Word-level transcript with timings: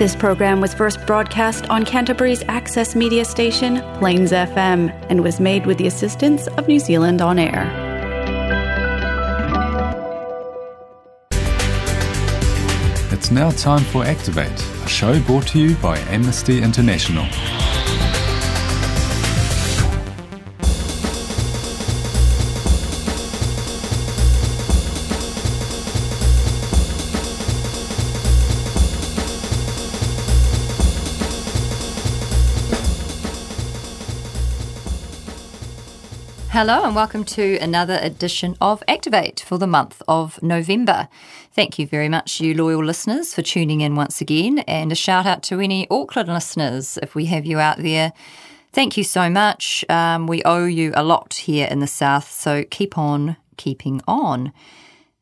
This 0.00 0.16
program 0.16 0.62
was 0.62 0.72
first 0.72 1.04
broadcast 1.06 1.68
on 1.68 1.84
Canterbury's 1.84 2.42
access 2.48 2.96
media 2.96 3.22
station, 3.22 3.82
Plains 3.98 4.32
FM, 4.32 4.88
and 5.10 5.22
was 5.22 5.38
made 5.40 5.66
with 5.66 5.76
the 5.76 5.86
assistance 5.86 6.46
of 6.46 6.66
New 6.66 6.78
Zealand 6.78 7.20
On 7.20 7.38
Air. 7.38 7.66
It's 13.12 13.30
now 13.30 13.50
time 13.50 13.84
for 13.84 14.02
Activate, 14.02 14.58
a 14.86 14.88
show 14.88 15.20
brought 15.20 15.48
to 15.48 15.58
you 15.58 15.74
by 15.74 15.98
Amnesty 15.98 16.62
International. 16.62 17.26
Hello, 36.62 36.84
and 36.84 36.94
welcome 36.94 37.24
to 37.24 37.56
another 37.56 37.98
edition 38.02 38.54
of 38.60 38.82
Activate 38.86 39.40
for 39.40 39.56
the 39.56 39.66
month 39.66 40.02
of 40.06 40.42
November. 40.42 41.08
Thank 41.54 41.78
you 41.78 41.86
very 41.86 42.10
much, 42.10 42.38
you 42.38 42.52
loyal 42.52 42.84
listeners, 42.84 43.32
for 43.32 43.40
tuning 43.40 43.80
in 43.80 43.94
once 43.94 44.20
again. 44.20 44.58
And 44.68 44.92
a 44.92 44.94
shout 44.94 45.24
out 45.24 45.42
to 45.44 45.60
any 45.60 45.88
Auckland 45.90 46.28
listeners 46.28 46.98
if 47.02 47.14
we 47.14 47.24
have 47.24 47.46
you 47.46 47.58
out 47.58 47.78
there. 47.78 48.12
Thank 48.74 48.98
you 48.98 49.04
so 49.04 49.30
much. 49.30 49.86
Um, 49.88 50.26
we 50.26 50.42
owe 50.42 50.66
you 50.66 50.92
a 50.94 51.02
lot 51.02 51.32
here 51.32 51.66
in 51.66 51.80
the 51.80 51.86
South, 51.86 52.30
so 52.30 52.64
keep 52.70 52.98
on 52.98 53.38
keeping 53.56 54.02
on. 54.06 54.52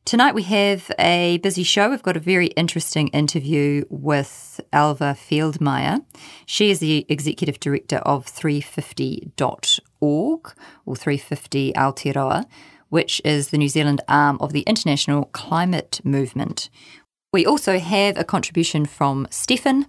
Tonight 0.09 0.35
we 0.35 0.45
have 0.45 0.91
a 0.99 1.37
busy 1.43 1.63
show. 1.63 1.91
We've 1.91 2.03
got 2.03 2.17
a 2.17 2.21
very 2.21 2.47
interesting 2.47 3.09
interview 3.09 3.85
with 3.91 4.59
Alva 4.73 5.15
Feldmeier. 5.15 6.03
She 6.47 6.71
is 6.71 6.79
the 6.79 7.05
executive 7.11 7.61
director 7.61 7.99
of 7.99 8.25
350.org 8.25 10.55
or 10.87 10.97
350 10.97 11.73
Aotearoa, 11.75 12.47
which 12.89 13.21
is 13.23 13.51
the 13.51 13.59
New 13.59 13.69
Zealand 13.69 14.01
arm 14.09 14.39
of 14.41 14.55
the 14.55 14.63
international 14.63 15.27
climate 15.27 16.01
movement. 16.03 16.71
We 17.31 17.45
also 17.45 17.79
have 17.79 18.17
a 18.17 18.25
contribution 18.25 18.87
from 18.87 19.27
Stefan. 19.29 19.89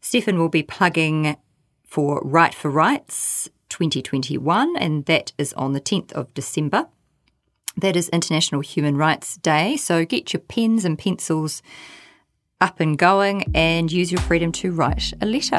Stefan 0.00 0.36
will 0.36 0.48
be 0.48 0.64
plugging 0.64 1.36
for 1.84 2.20
Write 2.24 2.56
for 2.56 2.72
Rights 2.72 3.48
2021, 3.68 4.76
and 4.76 5.06
that 5.06 5.30
is 5.38 5.52
on 5.52 5.74
the 5.74 5.80
10th 5.80 6.10
of 6.10 6.34
December. 6.34 6.88
That 7.76 7.96
is 7.96 8.08
International 8.10 8.60
Human 8.60 8.96
Rights 8.96 9.36
Day. 9.36 9.76
So 9.76 10.04
get 10.04 10.32
your 10.32 10.40
pens 10.40 10.84
and 10.84 10.98
pencils 10.98 11.62
up 12.60 12.80
and 12.80 12.98
going 12.98 13.44
and 13.54 13.90
use 13.90 14.12
your 14.12 14.20
freedom 14.20 14.52
to 14.52 14.72
write 14.72 15.12
a 15.20 15.26
letter. 15.26 15.58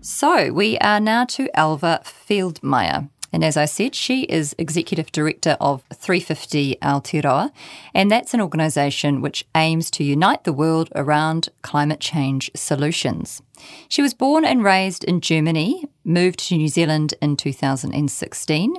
So 0.00 0.52
we 0.52 0.78
are 0.78 1.00
now 1.00 1.24
to 1.26 1.48
Alva 1.56 2.02
Feldmeier. 2.04 3.08
And 3.32 3.44
as 3.44 3.56
I 3.58 3.66
said, 3.66 3.94
she 3.94 4.22
is 4.22 4.54
Executive 4.58 5.12
Director 5.12 5.56
of 5.60 5.82
350 5.94 6.76
Aotearoa, 6.80 7.52
and 7.92 8.10
that's 8.10 8.32
an 8.32 8.40
organisation 8.40 9.20
which 9.20 9.46
aims 9.54 9.90
to 9.92 10.04
unite 10.04 10.44
the 10.44 10.52
world 10.52 10.88
around 10.94 11.50
climate 11.60 12.00
change 12.00 12.50
solutions. 12.56 13.42
She 13.88 14.00
was 14.00 14.14
born 14.14 14.46
and 14.46 14.64
raised 14.64 15.04
in 15.04 15.20
Germany, 15.20 15.84
moved 16.08 16.38
to 16.48 16.56
New 16.56 16.68
Zealand 16.68 17.14
in 17.22 17.36
2016. 17.36 18.74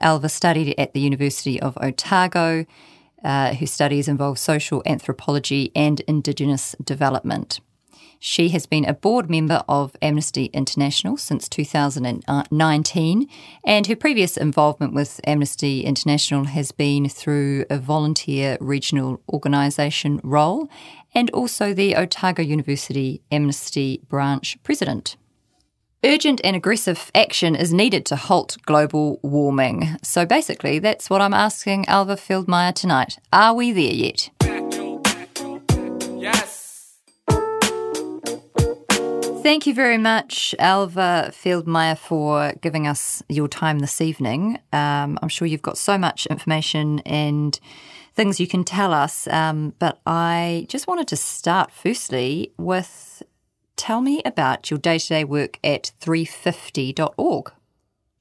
Alva 0.00 0.28
studied 0.28 0.74
at 0.78 0.94
the 0.94 1.00
University 1.00 1.60
of 1.60 1.76
Otago. 1.78 2.64
Uh, 3.24 3.54
her 3.54 3.66
studies 3.66 4.08
involve 4.08 4.38
social 4.38 4.82
anthropology 4.86 5.72
and 5.74 6.00
Indigenous 6.00 6.76
development. 6.82 7.60
She 8.20 8.48
has 8.48 8.66
been 8.66 8.84
a 8.84 8.94
board 8.94 9.30
member 9.30 9.62
of 9.68 9.94
Amnesty 10.02 10.46
International 10.46 11.16
since 11.16 11.48
2019, 11.48 13.28
and 13.64 13.86
her 13.86 13.96
previous 13.96 14.36
involvement 14.36 14.92
with 14.92 15.20
Amnesty 15.24 15.82
International 15.82 16.44
has 16.44 16.72
been 16.72 17.08
through 17.08 17.64
a 17.70 17.78
volunteer 17.78 18.58
regional 18.60 19.22
organisation 19.28 20.20
role 20.24 20.68
and 21.14 21.30
also 21.30 21.72
the 21.72 21.94
Otago 21.94 22.42
University 22.42 23.22
Amnesty 23.30 24.00
Branch 24.08 24.58
President. 24.64 25.16
Urgent 26.04 26.40
and 26.44 26.54
aggressive 26.54 27.10
action 27.12 27.56
is 27.56 27.72
needed 27.72 28.06
to 28.06 28.14
halt 28.14 28.56
global 28.66 29.18
warming. 29.24 29.96
So 30.00 30.24
basically, 30.24 30.78
that's 30.78 31.10
what 31.10 31.20
I'm 31.20 31.34
asking 31.34 31.88
Alva 31.88 32.14
Feldmeier 32.14 32.72
tonight. 32.72 33.18
Are 33.32 33.52
we 33.52 33.72
there 33.72 33.92
yet? 33.92 34.30
Yes. 36.16 36.98
Thank 39.42 39.66
you 39.66 39.74
very 39.74 39.98
much, 39.98 40.54
Alva 40.60 41.32
Feldmeier, 41.32 41.98
for 41.98 42.52
giving 42.60 42.86
us 42.86 43.24
your 43.28 43.48
time 43.48 43.80
this 43.80 44.00
evening. 44.00 44.60
Um, 44.72 45.18
I'm 45.20 45.28
sure 45.28 45.48
you've 45.48 45.62
got 45.62 45.78
so 45.78 45.98
much 45.98 46.26
information 46.26 47.00
and 47.00 47.58
things 48.14 48.38
you 48.38 48.46
can 48.46 48.62
tell 48.62 48.92
us, 48.92 49.26
um, 49.28 49.74
but 49.80 50.00
I 50.06 50.66
just 50.68 50.86
wanted 50.86 51.08
to 51.08 51.16
start 51.16 51.72
firstly 51.72 52.52
with 52.56 53.22
tell 53.78 54.02
me 54.02 54.20
about 54.24 54.70
your 54.70 54.78
day 54.78 54.98
to 54.98 55.08
day 55.08 55.24
work 55.24 55.58
at 55.64 55.92
350.org. 56.00 57.52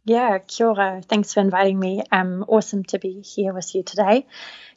Yeah, 0.06 0.38
kia 0.38 0.68
ora. 0.68 1.02
Thanks 1.06 1.34
for 1.34 1.42
inviting 1.42 1.78
me. 1.78 2.02
Um, 2.14 2.46
awesome 2.48 2.86
to 2.86 2.98
be 2.98 3.20
here 3.20 3.52
with 3.52 3.76
you 3.76 3.84
today. 3.84 4.26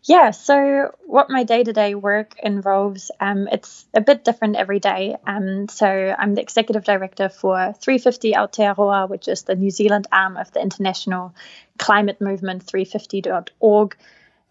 Yeah, 0.03 0.33
so 0.33 0.91
what 1.07 1.31
my 1.31 1.45
day 1.45 1.63
to 1.63 1.73
day 1.73 1.95
work 1.95 2.35
involves, 2.43 3.13
um, 3.21 3.47
it's 3.53 3.87
a 3.95 4.01
bit 4.01 4.25
different 4.25 4.57
every 4.57 4.81
day. 4.81 5.15
Um, 5.25 5.69
so 5.69 5.87
I'm 5.87 6.35
the 6.35 6.41
executive 6.41 6.83
director 6.83 7.29
for 7.29 7.73
350 7.81 8.33
Aotearoa, 8.33 9.09
which 9.09 9.29
is 9.29 9.43
the 9.43 9.55
New 9.55 9.71
Zealand 9.71 10.09
arm 10.11 10.37
of 10.37 10.51
the 10.51 10.61
international 10.61 11.33
climate 11.79 12.21
movement 12.21 12.67
350.org. 12.67 13.97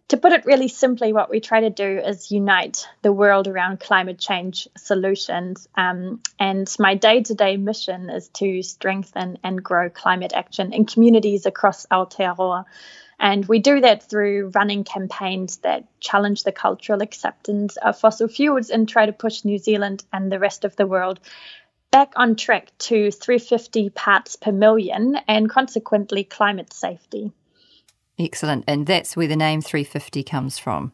To 0.10 0.18
put 0.18 0.32
it 0.32 0.46
really 0.46 0.70
simply, 0.70 1.14
what 1.14 1.30
we 1.30 1.40
try 1.40 1.62
to 1.62 1.70
do 1.70 2.00
is 2.00 2.32
unite 2.32 2.88
the 3.04 3.14
world 3.14 3.48
around 3.48 3.80
climate 3.80 4.18
change 4.18 4.68
solutions. 4.76 5.68
Um, 5.76 6.22
and 6.40 6.68
my 6.80 6.96
day 6.96 7.22
to 7.22 7.36
day 7.36 7.58
mission 7.58 8.10
is 8.10 8.28
to 8.30 8.64
strengthen 8.64 9.38
and 9.44 9.64
grow 9.64 9.92
climate 9.92 10.34
action 10.34 10.74
in 10.74 10.86
communities 10.86 11.46
across 11.46 11.86
Aotearoa. 11.92 12.66
And 13.20 13.46
we 13.46 13.60
do 13.60 13.82
that 13.82 14.02
through 14.02 14.52
running 14.56 14.84
campaigns 14.84 15.58
that 15.58 15.84
challenge 16.00 16.44
the 16.44 16.52
cultural 16.52 17.04
acceptance 17.04 17.78
of 17.78 18.00
fossil 18.00 18.28
fuels 18.28 18.72
and 18.72 18.90
try 18.90 19.06
to 19.06 19.14
push 19.14 19.46
New 19.46 19.60
Zealand 19.60 20.04
and 20.12 20.32
the 20.32 20.40
rest 20.40 20.66
of 20.66 20.76
the 20.76 20.88
world 20.88 21.20
back 21.92 22.14
on 22.16 22.36
track 22.36 22.72
to 22.80 23.12
350 23.12 23.92
parts 23.92 24.38
per 24.38 24.52
million 24.52 25.18
and 25.28 25.48
consequently 25.52 26.24
climate 26.24 26.74
safety. 26.74 27.32
Excellent. 28.20 28.66
And 28.68 28.86
that's 28.86 29.16
where 29.16 29.28
the 29.28 29.38
name 29.38 29.62
350 29.62 30.24
comes 30.24 30.60
from. 30.60 30.92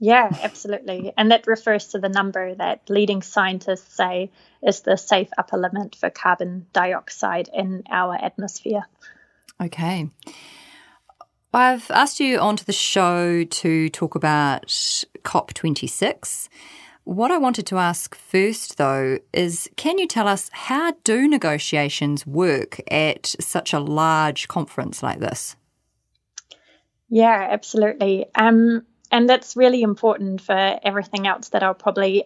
Yeah, 0.00 0.30
absolutely. 0.42 1.12
And 1.16 1.30
that 1.30 1.46
refers 1.46 1.88
to 1.88 1.98
the 1.98 2.08
number 2.08 2.54
that 2.54 2.88
leading 2.88 3.22
scientists 3.22 3.94
say 3.94 4.30
is 4.62 4.80
the 4.80 4.96
safe 4.96 5.28
upper 5.36 5.56
limit 5.56 5.94
for 5.94 6.10
carbon 6.10 6.66
dioxide 6.72 7.48
in 7.52 7.84
our 7.90 8.14
atmosphere. 8.14 8.86
Okay. 9.60 10.08
I've 11.52 11.90
asked 11.90 12.20
you 12.20 12.38
onto 12.38 12.64
the 12.64 12.72
show 12.72 13.44
to 13.44 13.88
talk 13.90 14.14
about 14.14 14.66
COP26. 14.66 16.48
What 17.04 17.30
I 17.30 17.38
wanted 17.38 17.66
to 17.66 17.78
ask 17.78 18.14
first, 18.14 18.76
though, 18.76 19.18
is 19.32 19.70
can 19.76 19.98
you 19.98 20.06
tell 20.06 20.28
us 20.28 20.50
how 20.52 20.92
do 21.04 21.26
negotiations 21.26 22.26
work 22.26 22.80
at 22.90 23.34
such 23.40 23.72
a 23.72 23.80
large 23.80 24.46
conference 24.48 25.02
like 25.02 25.20
this? 25.20 25.56
Yeah, 27.08 27.48
absolutely. 27.50 28.26
Um, 28.34 28.84
and 29.10 29.28
that's 29.28 29.56
really 29.56 29.82
important 29.82 30.40
for 30.42 30.78
everything 30.82 31.26
else 31.26 31.48
that 31.50 31.62
I'll 31.62 31.74
probably 31.74 32.24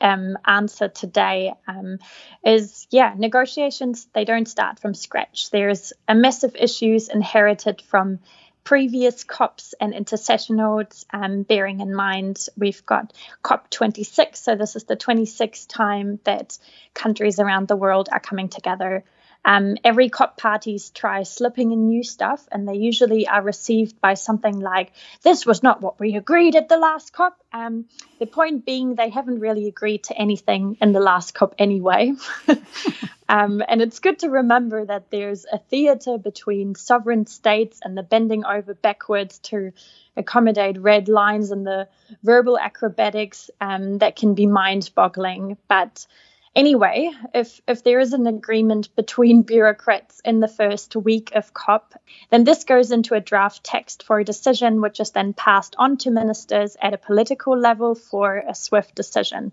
um, 0.00 0.38
answer 0.46 0.88
today 0.88 1.54
um, 1.66 1.98
is 2.44 2.86
yeah, 2.90 3.14
negotiations, 3.16 4.06
they 4.14 4.24
don't 4.24 4.48
start 4.48 4.80
from 4.80 4.94
scratch. 4.94 5.50
There's 5.50 5.92
a 6.08 6.14
massive 6.14 6.56
issues 6.56 7.08
inherited 7.08 7.82
from 7.82 8.20
previous 8.64 9.24
COPs 9.24 9.74
and 9.80 9.92
intersessionals, 9.94 11.04
um, 11.12 11.42
bearing 11.42 11.80
in 11.80 11.94
mind 11.94 12.46
we've 12.56 12.84
got 12.86 13.12
COP26, 13.42 14.36
so 14.36 14.56
this 14.56 14.76
is 14.76 14.84
the 14.84 14.96
26th 14.96 15.66
time 15.68 16.20
that 16.24 16.58
countries 16.94 17.40
around 17.40 17.68
the 17.68 17.76
world 17.76 18.08
are 18.10 18.20
coming 18.20 18.48
together 18.48 19.04
Um, 19.44 19.76
every 19.84 20.08
COP 20.08 20.38
parties 20.38 20.90
try 20.90 21.22
slipping 21.22 21.72
in 21.72 21.88
new 21.88 22.02
stuff, 22.02 22.46
and 22.50 22.66
they 22.66 22.76
usually 22.76 23.28
are 23.28 23.42
received 23.42 24.00
by 24.00 24.14
something 24.14 24.58
like, 24.58 24.92
This 25.22 25.44
was 25.44 25.62
not 25.62 25.82
what 25.82 26.00
we 26.00 26.16
agreed 26.16 26.56
at 26.56 26.68
the 26.68 26.78
last 26.78 27.12
COP. 27.12 27.36
Um, 27.52 27.84
the 28.18 28.26
point 28.26 28.64
being, 28.64 28.94
they 28.94 29.10
haven't 29.10 29.40
really 29.40 29.68
agreed 29.68 30.04
to 30.04 30.16
anything 30.16 30.78
in 30.80 30.92
the 30.92 31.00
last 31.00 31.34
COP 31.34 31.54
anyway. 31.58 32.14
um, 33.28 33.62
and 33.68 33.82
it's 33.82 33.98
good 33.98 34.20
to 34.20 34.30
remember 34.30 34.84
that 34.86 35.10
there's 35.10 35.44
a 35.44 35.58
theatre 35.58 36.16
between 36.16 36.74
sovereign 36.74 37.26
states 37.26 37.80
and 37.82 37.96
the 37.96 38.02
bending 38.02 38.44
over 38.46 38.72
backwards 38.74 39.38
to 39.40 39.72
accommodate 40.16 40.80
red 40.80 41.08
lines 41.08 41.50
and 41.50 41.66
the 41.66 41.88
verbal 42.22 42.58
acrobatics 42.58 43.50
um, 43.60 43.98
that 43.98 44.16
can 44.16 44.34
be 44.34 44.46
mind 44.46 44.90
boggling. 44.94 45.58
But 45.68 46.06
Anyway, 46.56 47.10
if, 47.34 47.60
if 47.66 47.82
there 47.82 47.98
is 47.98 48.12
an 48.12 48.28
agreement 48.28 48.94
between 48.94 49.42
bureaucrats 49.42 50.20
in 50.24 50.38
the 50.38 50.46
first 50.46 50.94
week 50.94 51.32
of 51.34 51.52
COP, 51.52 51.94
then 52.30 52.44
this 52.44 52.62
goes 52.62 52.92
into 52.92 53.14
a 53.14 53.20
draft 53.20 53.64
text 53.64 54.04
for 54.04 54.20
a 54.20 54.24
decision, 54.24 54.80
which 54.80 55.00
is 55.00 55.10
then 55.10 55.32
passed 55.32 55.74
on 55.78 55.96
to 55.96 56.12
ministers 56.12 56.76
at 56.80 56.94
a 56.94 56.98
political 56.98 57.58
level 57.58 57.96
for 57.96 58.36
a 58.48 58.54
swift 58.54 58.94
decision. 58.94 59.52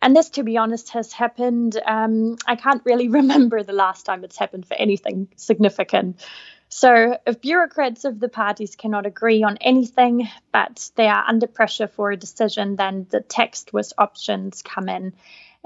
And 0.00 0.16
this, 0.16 0.30
to 0.30 0.42
be 0.42 0.56
honest, 0.56 0.90
has 0.90 1.12
happened. 1.12 1.78
Um, 1.84 2.36
I 2.46 2.56
can't 2.56 2.82
really 2.86 3.08
remember 3.20 3.62
the 3.62 3.74
last 3.74 4.06
time 4.06 4.24
it's 4.24 4.38
happened 4.38 4.66
for 4.66 4.74
anything 4.74 5.28
significant. 5.36 6.24
So, 6.68 7.18
if 7.26 7.40
bureaucrats 7.40 8.04
of 8.04 8.18
the 8.18 8.28
parties 8.28 8.74
cannot 8.74 9.06
agree 9.06 9.42
on 9.42 9.56
anything, 9.58 10.28
but 10.50 10.90
they 10.96 11.06
are 11.06 11.24
under 11.28 11.46
pressure 11.46 11.86
for 11.86 12.10
a 12.10 12.16
decision, 12.16 12.74
then 12.74 13.06
the 13.10 13.20
text 13.20 13.72
with 13.72 13.92
options 13.98 14.62
come 14.62 14.88
in. 14.88 15.12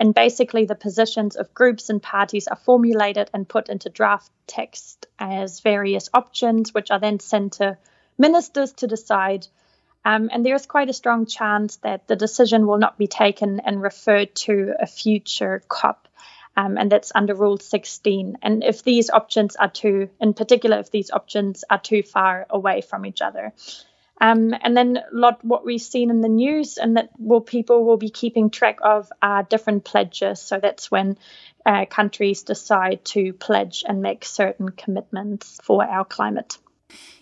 And 0.00 0.14
basically, 0.14 0.64
the 0.64 0.74
positions 0.74 1.36
of 1.36 1.52
groups 1.52 1.90
and 1.90 2.02
parties 2.02 2.48
are 2.48 2.56
formulated 2.56 3.28
and 3.34 3.46
put 3.46 3.68
into 3.68 3.90
draft 3.90 4.30
text 4.46 5.06
as 5.18 5.60
various 5.60 6.08
options, 6.14 6.72
which 6.72 6.90
are 6.90 6.98
then 6.98 7.20
sent 7.20 7.52
to 7.54 7.76
ministers 8.16 8.72
to 8.72 8.86
decide. 8.86 9.46
Um, 10.02 10.30
and 10.32 10.44
there's 10.44 10.64
quite 10.64 10.88
a 10.88 10.94
strong 10.94 11.26
chance 11.26 11.76
that 11.82 12.08
the 12.08 12.16
decision 12.16 12.66
will 12.66 12.78
not 12.78 12.96
be 12.96 13.08
taken 13.08 13.60
and 13.60 13.82
referred 13.82 14.34
to 14.46 14.72
a 14.80 14.86
future 14.86 15.62
COP. 15.68 16.08
Um, 16.56 16.78
and 16.78 16.90
that's 16.90 17.12
under 17.14 17.34
Rule 17.34 17.58
16. 17.58 18.38
And 18.40 18.64
if 18.64 18.82
these 18.82 19.10
options 19.10 19.54
are 19.56 19.68
too, 19.70 20.08
in 20.18 20.32
particular, 20.32 20.78
if 20.78 20.90
these 20.90 21.10
options 21.10 21.62
are 21.68 21.78
too 21.78 22.02
far 22.02 22.46
away 22.48 22.80
from 22.80 23.04
each 23.04 23.20
other. 23.20 23.52
Um, 24.20 24.54
and 24.60 24.76
then 24.76 24.98
a 24.98 25.04
lot 25.12 25.42
what 25.44 25.64
we've 25.64 25.80
seen 25.80 26.10
in 26.10 26.20
the 26.20 26.28
news 26.28 26.76
and 26.76 26.96
that 26.96 27.10
will 27.18 27.40
people 27.40 27.84
will 27.84 27.96
be 27.96 28.10
keeping 28.10 28.50
track 28.50 28.78
of 28.82 29.10
are 29.22 29.42
different 29.42 29.84
pledges. 29.84 30.40
So 30.40 30.58
that's 30.60 30.90
when 30.90 31.16
uh, 31.64 31.86
countries 31.86 32.42
decide 32.42 33.04
to 33.06 33.32
pledge 33.32 33.82
and 33.86 34.02
make 34.02 34.24
certain 34.24 34.70
commitments 34.70 35.58
for 35.62 35.84
our 35.84 36.04
climate. 36.04 36.58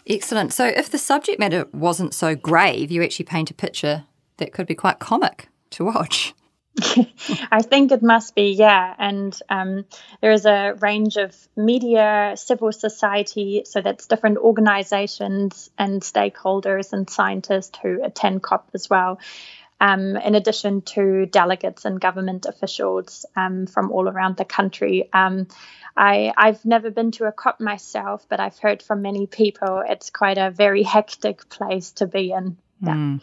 Excellent. 0.07 0.53
So 0.53 0.67
if 0.67 0.91
the 0.91 0.99
subject 0.99 1.39
matter 1.39 1.67
wasn't 1.73 2.15
so 2.15 2.35
grave, 2.35 2.91
you 2.91 3.03
actually 3.03 3.27
paint 3.27 3.51
a 3.51 3.55
picture 3.55 4.05
that 4.39 4.53
could 4.53 4.67
be 4.67 4.75
quite 4.75 4.99
comic 4.99 5.49
to 5.71 5.85
watch. 5.85 6.35
I 7.51 7.63
think 7.63 7.93
it 7.93 8.03
must 8.03 8.35
be, 8.35 8.53
yeah. 8.53 8.95
And 8.99 9.39
um, 9.49 9.85
there 10.21 10.33
is 10.33 10.47
a 10.47 10.75
range 10.81 11.17
of 11.17 11.35
media, 11.57 12.35
civil 12.37 12.73
society, 12.73 13.63
so 13.65 13.81
that's 13.81 14.07
different 14.07 14.39
organizations 14.39 15.71
and 15.79 16.03
stakeholders 16.03 16.93
and 16.93 17.09
scientists 17.09 17.79
who 17.83 18.03
attend 18.03 18.43
COP 18.43 18.71
as 18.75 18.89
well. 18.89 19.19
Um, 19.81 20.17
in 20.17 20.35
addition 20.35 20.83
to 20.83 21.27
delegates 21.27 21.85
and 21.85 22.01
government 22.01 22.47
officials 22.47 23.25
um, 23.37 23.67
from 23.67 23.93
all 23.93 24.09
around 24.09 24.37
the 24.37 24.45
country. 24.45 25.09
Um, 25.13 25.47
I, 25.97 26.33
I've 26.37 26.65
never 26.65 26.91
been 26.91 27.13
to 27.13 27.27
a 27.27 27.33
COP 27.33 27.61
myself, 27.61 28.27
but 28.29 28.41
I've 28.41 28.59
heard 28.59 28.83
from 28.83 29.03
many 29.03 29.29
people 29.29 29.85
it's 29.89 30.11
quite 30.11 30.37
a 30.37 30.51
very 30.51 30.83
hectic 30.83 31.49
place 31.49 31.93
to 31.93 32.09
be 32.09 32.33
in. 32.33 32.57
Yeah. 32.81 32.95
Mm. 32.95 33.23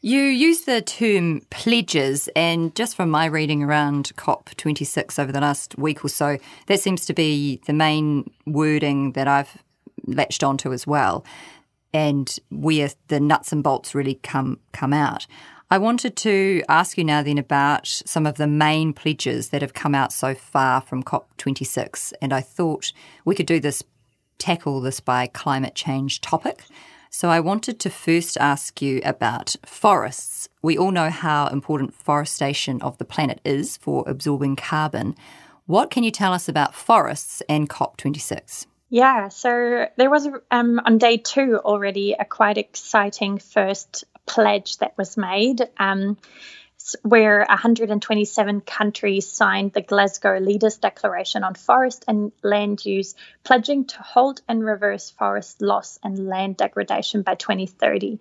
You 0.00 0.22
use 0.22 0.60
the 0.60 0.80
term 0.80 1.40
pledges, 1.50 2.28
and 2.36 2.72
just 2.76 2.94
from 2.94 3.10
my 3.10 3.26
reading 3.26 3.64
around 3.64 4.12
COP26 4.16 5.18
over 5.18 5.32
the 5.32 5.40
last 5.40 5.76
week 5.76 6.04
or 6.04 6.08
so, 6.08 6.38
that 6.68 6.78
seems 6.78 7.04
to 7.06 7.12
be 7.12 7.60
the 7.66 7.72
main 7.72 8.30
wording 8.46 9.12
that 9.12 9.26
I've 9.26 9.58
latched 10.06 10.44
onto 10.44 10.72
as 10.72 10.86
well, 10.86 11.24
and 11.92 12.38
where 12.48 12.90
the 13.08 13.18
nuts 13.18 13.50
and 13.50 13.64
bolts 13.64 13.92
really 13.92 14.14
come 14.22 14.60
come 14.70 14.92
out. 14.92 15.26
I 15.68 15.78
wanted 15.78 16.14
to 16.18 16.62
ask 16.68 16.96
you 16.96 17.02
now 17.02 17.24
then 17.24 17.36
about 17.36 17.88
some 17.88 18.24
of 18.24 18.36
the 18.36 18.46
main 18.46 18.92
pledges 18.92 19.48
that 19.48 19.62
have 19.62 19.74
come 19.74 19.96
out 19.96 20.12
so 20.12 20.32
far 20.32 20.80
from 20.80 21.02
COP26, 21.02 22.12
and 22.22 22.32
I 22.32 22.40
thought 22.40 22.92
we 23.24 23.34
could 23.34 23.46
do 23.46 23.58
this, 23.58 23.82
tackle 24.38 24.80
this 24.80 25.00
by 25.00 25.26
climate 25.26 25.74
change 25.74 26.20
topic. 26.20 26.62
So 27.10 27.28
I 27.28 27.40
wanted 27.40 27.80
to 27.80 27.90
first 27.90 28.36
ask 28.38 28.82
you 28.82 29.00
about 29.04 29.56
forests. 29.64 30.48
We 30.62 30.76
all 30.76 30.90
know 30.90 31.10
how 31.10 31.46
important 31.48 31.94
forestation 31.94 32.82
of 32.82 32.98
the 32.98 33.04
planet 33.04 33.40
is 33.44 33.76
for 33.76 34.04
absorbing 34.06 34.56
carbon. 34.56 35.14
What 35.66 35.90
can 35.90 36.02
you 36.02 36.10
tell 36.10 36.32
us 36.32 36.48
about 36.48 36.74
forests 36.74 37.42
and 37.48 37.68
COP26? 37.68 38.66
Yeah, 38.90 39.28
so 39.28 39.86
there 39.96 40.10
was 40.10 40.28
um, 40.50 40.80
on 40.84 40.98
day 40.98 41.18
two 41.18 41.60
already 41.62 42.14
a 42.18 42.24
quite 42.24 42.56
exciting 42.56 43.38
first 43.38 44.04
pledge 44.26 44.78
that 44.78 44.96
was 44.96 45.16
made. 45.16 45.68
Um, 45.78 46.16
where 47.02 47.44
127 47.48 48.60
countries 48.62 49.26
signed 49.26 49.72
the 49.72 49.80
Glasgow 49.80 50.38
Leaders 50.38 50.78
Declaration 50.78 51.44
on 51.44 51.54
Forest 51.54 52.04
and 52.08 52.32
Land 52.42 52.84
Use, 52.84 53.14
pledging 53.44 53.86
to 53.86 54.02
halt 54.02 54.40
and 54.48 54.64
reverse 54.64 55.10
forest 55.10 55.62
loss 55.62 55.98
and 56.02 56.28
land 56.28 56.56
degradation 56.56 57.22
by 57.22 57.34
2030. 57.34 58.18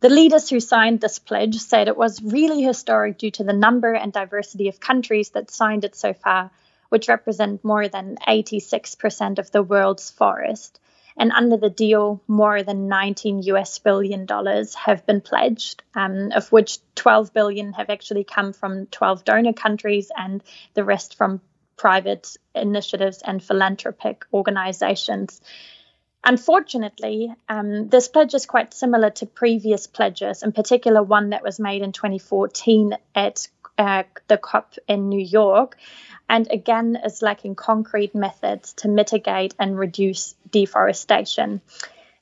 The 0.00 0.08
leaders 0.08 0.50
who 0.50 0.58
signed 0.58 1.00
this 1.00 1.20
pledge 1.20 1.58
said 1.58 1.86
it 1.86 1.96
was 1.96 2.22
really 2.22 2.62
historic 2.62 3.18
due 3.18 3.30
to 3.32 3.44
the 3.44 3.52
number 3.52 3.92
and 3.92 4.12
diversity 4.12 4.68
of 4.68 4.80
countries 4.80 5.30
that 5.30 5.50
signed 5.50 5.84
it 5.84 5.94
so 5.94 6.12
far, 6.12 6.50
which 6.88 7.08
represent 7.08 7.64
more 7.64 7.88
than 7.88 8.16
86% 8.16 9.38
of 9.38 9.50
the 9.52 9.62
world's 9.62 10.10
forest. 10.10 10.80
And 11.16 11.32
under 11.32 11.56
the 11.56 11.70
deal, 11.70 12.22
more 12.26 12.62
than 12.62 12.88
19 12.88 13.42
US 13.42 13.78
billion 13.78 14.26
dollars 14.26 14.74
have 14.74 15.06
been 15.06 15.20
pledged, 15.20 15.82
um, 15.94 16.32
of 16.32 16.50
which 16.50 16.78
12 16.94 17.32
billion 17.32 17.72
have 17.74 17.90
actually 17.90 18.24
come 18.24 18.52
from 18.52 18.86
12 18.86 19.24
donor 19.24 19.52
countries 19.52 20.10
and 20.16 20.42
the 20.74 20.84
rest 20.84 21.16
from 21.16 21.40
private 21.76 22.36
initiatives 22.54 23.22
and 23.22 23.42
philanthropic 23.42 24.24
organizations. 24.32 25.40
Unfortunately, 26.24 27.34
um, 27.48 27.88
this 27.88 28.06
pledge 28.06 28.34
is 28.34 28.46
quite 28.46 28.72
similar 28.72 29.10
to 29.10 29.26
previous 29.26 29.88
pledges, 29.88 30.44
in 30.44 30.52
particular 30.52 31.02
one 31.02 31.30
that 31.30 31.42
was 31.42 31.58
made 31.58 31.82
in 31.82 31.90
2014 31.90 32.96
at 33.14 33.48
uh, 33.78 34.04
the 34.28 34.38
COP 34.38 34.74
in 34.88 35.08
New 35.08 35.20
York, 35.20 35.76
and 36.28 36.50
again 36.50 36.98
is 37.04 37.22
lacking 37.22 37.54
concrete 37.54 38.14
methods 38.14 38.72
to 38.74 38.88
mitigate 38.88 39.54
and 39.58 39.78
reduce 39.78 40.34
deforestation. 40.50 41.60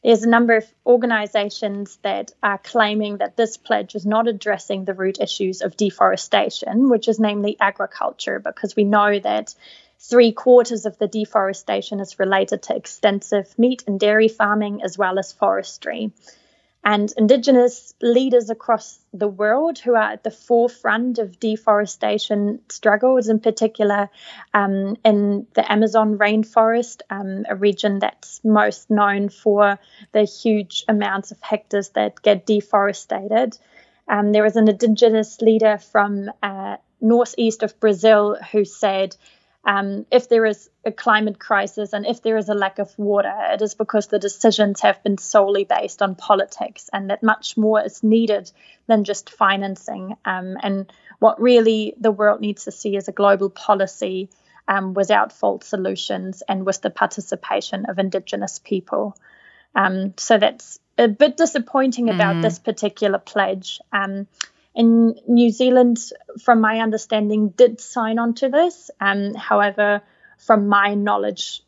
There's 0.02 0.22
a 0.22 0.28
number 0.28 0.56
of 0.56 0.66
organizations 0.86 1.98
that 2.02 2.32
are 2.42 2.56
claiming 2.56 3.18
that 3.18 3.36
this 3.36 3.58
pledge 3.58 3.94
is 3.94 4.06
not 4.06 4.28
addressing 4.28 4.84
the 4.84 4.94
root 4.94 5.20
issues 5.20 5.60
of 5.60 5.76
deforestation, 5.76 6.88
which 6.88 7.06
is 7.06 7.20
namely 7.20 7.58
agriculture, 7.60 8.38
because 8.38 8.74
we 8.74 8.84
know 8.84 9.18
that 9.18 9.54
three 9.98 10.32
quarters 10.32 10.86
of 10.86 10.96
the 10.96 11.06
deforestation 11.06 12.00
is 12.00 12.18
related 12.18 12.62
to 12.62 12.74
extensive 12.74 13.58
meat 13.58 13.84
and 13.86 14.00
dairy 14.00 14.28
farming 14.28 14.82
as 14.82 14.96
well 14.96 15.18
as 15.18 15.32
forestry 15.32 16.12
and 16.82 17.12
Indigenous 17.18 17.94
leaders 18.00 18.48
across 18.48 18.98
the 19.12 19.28
world 19.28 19.78
who 19.78 19.94
are 19.94 20.12
at 20.12 20.24
the 20.24 20.30
forefront 20.30 21.18
of 21.18 21.38
deforestation 21.38 22.60
struggles, 22.70 23.28
in 23.28 23.38
particular 23.38 24.08
um, 24.54 24.96
in 25.04 25.46
the 25.54 25.70
Amazon 25.70 26.16
rainforest, 26.16 27.02
um, 27.10 27.44
a 27.48 27.54
region 27.54 27.98
that's 27.98 28.40
most 28.44 28.90
known 28.90 29.28
for 29.28 29.78
the 30.12 30.22
huge 30.22 30.84
amounts 30.88 31.32
of 31.32 31.42
hectares 31.42 31.90
that 31.90 32.22
get 32.22 32.46
deforested. 32.46 33.58
Um, 34.08 34.32
there 34.32 34.42
was 34.42 34.56
an 34.56 34.68
Indigenous 34.68 35.40
leader 35.42 35.76
from 35.76 36.30
uh, 36.42 36.78
northeast 37.00 37.62
of 37.62 37.78
Brazil 37.78 38.36
who 38.52 38.64
said 38.64 39.16
um, 39.64 40.06
if 40.10 40.28
there 40.28 40.46
is 40.46 40.70
a 40.84 40.92
climate 40.92 41.38
crisis 41.38 41.92
and 41.92 42.06
if 42.06 42.22
there 42.22 42.38
is 42.38 42.48
a 42.48 42.54
lack 42.54 42.78
of 42.78 42.98
water, 42.98 43.32
it 43.52 43.60
is 43.60 43.74
because 43.74 44.06
the 44.06 44.18
decisions 44.18 44.80
have 44.80 45.02
been 45.02 45.18
solely 45.18 45.64
based 45.64 46.00
on 46.00 46.14
politics 46.14 46.88
and 46.92 47.10
that 47.10 47.22
much 47.22 47.56
more 47.58 47.82
is 47.82 48.02
needed 48.02 48.50
than 48.86 49.04
just 49.04 49.28
financing. 49.28 50.16
Um, 50.24 50.56
and 50.62 50.90
what 51.18 51.40
really 51.40 51.94
the 52.00 52.10
world 52.10 52.40
needs 52.40 52.64
to 52.64 52.72
see 52.72 52.96
is 52.96 53.08
a 53.08 53.12
global 53.12 53.50
policy 53.50 54.30
um, 54.66 54.94
without 54.94 55.32
false 55.32 55.66
solutions 55.66 56.42
and 56.48 56.64
with 56.64 56.80
the 56.80 56.90
participation 56.90 57.84
of 57.84 57.98
Indigenous 57.98 58.58
people. 58.58 59.14
Um, 59.74 60.14
so 60.16 60.38
that's 60.38 60.78
a 60.96 61.08
bit 61.08 61.36
disappointing 61.36 62.08
about 62.08 62.36
mm. 62.36 62.42
this 62.42 62.58
particular 62.58 63.18
pledge. 63.18 63.80
In 64.74 65.16
New 65.26 65.50
Zealand, 65.50 65.98
from 66.42 66.60
my 66.60 66.78
understanding, 66.78 67.50
did 67.50 67.80
sign 67.80 68.18
on 68.18 68.34
to 68.34 68.48
this. 68.48 68.90
Um, 69.00 69.34
however, 69.34 70.02
from 70.38 70.68
my 70.68 70.94
knowledge, 70.94 71.62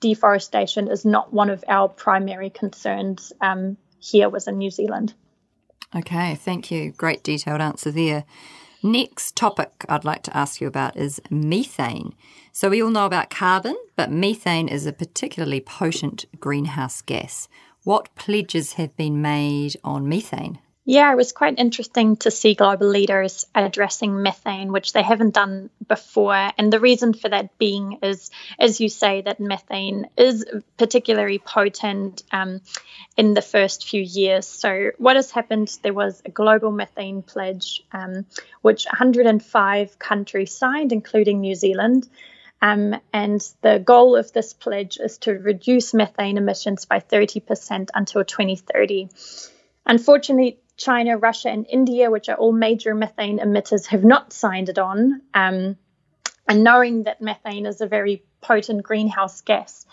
deforestation 0.00 0.88
is 0.88 1.04
not 1.04 1.32
one 1.32 1.50
of 1.50 1.64
our 1.68 1.88
primary 1.88 2.50
concerns 2.50 3.32
um, 3.40 3.76
here 3.98 4.28
within 4.28 4.58
New 4.58 4.70
Zealand. 4.70 5.14
Okay, 5.94 6.34
thank 6.34 6.70
you. 6.70 6.92
Great 6.92 7.22
detailed 7.22 7.60
answer 7.60 7.90
there. 7.90 8.24
Next 8.82 9.36
topic 9.36 9.84
I'd 9.88 10.04
like 10.04 10.22
to 10.22 10.36
ask 10.36 10.60
you 10.60 10.66
about 10.66 10.96
is 10.96 11.20
methane. 11.30 12.14
So, 12.52 12.70
we 12.70 12.82
all 12.82 12.90
know 12.90 13.06
about 13.06 13.30
carbon, 13.30 13.76
but 13.94 14.10
methane 14.10 14.68
is 14.68 14.86
a 14.86 14.92
particularly 14.92 15.60
potent 15.60 16.24
greenhouse 16.40 17.02
gas. 17.02 17.48
What 17.84 18.14
pledges 18.14 18.74
have 18.74 18.96
been 18.96 19.20
made 19.20 19.76
on 19.84 20.08
methane? 20.08 20.58
Yeah, 20.90 21.12
it 21.12 21.16
was 21.16 21.30
quite 21.30 21.56
interesting 21.56 22.16
to 22.16 22.32
see 22.32 22.54
global 22.56 22.88
leaders 22.88 23.46
addressing 23.54 24.24
methane, 24.24 24.72
which 24.72 24.92
they 24.92 25.04
haven't 25.04 25.34
done 25.34 25.70
before. 25.86 26.50
And 26.58 26.72
the 26.72 26.80
reason 26.80 27.14
for 27.14 27.28
that 27.28 27.56
being 27.58 28.00
is, 28.02 28.32
as 28.58 28.80
you 28.80 28.88
say, 28.88 29.20
that 29.20 29.38
methane 29.38 30.08
is 30.16 30.44
particularly 30.78 31.38
potent 31.38 32.24
um, 32.32 32.60
in 33.16 33.34
the 33.34 33.40
first 33.40 33.88
few 33.88 34.02
years. 34.02 34.48
So, 34.48 34.90
what 34.98 35.14
has 35.14 35.30
happened? 35.30 35.78
There 35.84 35.94
was 35.94 36.22
a 36.24 36.30
global 36.30 36.72
methane 36.72 37.22
pledge, 37.22 37.84
um, 37.92 38.26
which 38.60 38.84
105 38.86 39.96
countries 40.00 40.52
signed, 40.52 40.90
including 40.90 41.40
New 41.40 41.54
Zealand. 41.54 42.08
Um, 42.60 42.96
and 43.12 43.40
the 43.62 43.78
goal 43.78 44.16
of 44.16 44.32
this 44.32 44.54
pledge 44.54 44.98
is 44.98 45.18
to 45.18 45.34
reduce 45.34 45.94
methane 45.94 46.36
emissions 46.36 46.84
by 46.84 46.98
30% 46.98 47.90
until 47.94 48.24
2030. 48.24 49.08
Unfortunately, 49.86 50.58
China, 50.80 51.18
Russia, 51.18 51.50
and 51.50 51.66
India, 51.68 52.10
which 52.10 52.30
are 52.30 52.36
all 52.36 52.52
major 52.52 52.94
methane 52.94 53.38
emitters, 53.38 53.86
have 53.86 54.02
not 54.02 54.32
signed 54.32 54.70
it 54.70 54.78
on. 54.78 55.20
Um, 55.34 55.76
and 56.48 56.64
knowing 56.64 57.02
that 57.04 57.20
methane 57.20 57.66
is 57.66 57.82
a 57.82 57.86
very 57.86 58.24
potent 58.40 58.82
greenhouse 58.82 59.42
gas, 59.42 59.84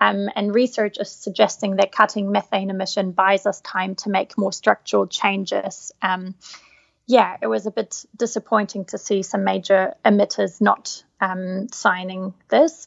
um, 0.00 0.28
and 0.36 0.54
research 0.54 0.98
is 0.98 1.10
suggesting 1.10 1.76
that 1.76 1.90
cutting 1.90 2.30
methane 2.30 2.70
emission 2.70 3.10
buys 3.10 3.44
us 3.44 3.60
time 3.60 3.96
to 3.96 4.10
make 4.10 4.38
more 4.38 4.52
structural 4.52 5.08
changes. 5.08 5.90
Um, 6.00 6.36
yeah, 7.06 7.36
it 7.42 7.48
was 7.48 7.66
a 7.66 7.72
bit 7.72 8.04
disappointing 8.16 8.84
to 8.86 8.98
see 8.98 9.22
some 9.22 9.42
major 9.42 9.94
emitters 10.04 10.60
not 10.60 11.02
um, 11.20 11.66
signing 11.72 12.34
this. 12.50 12.86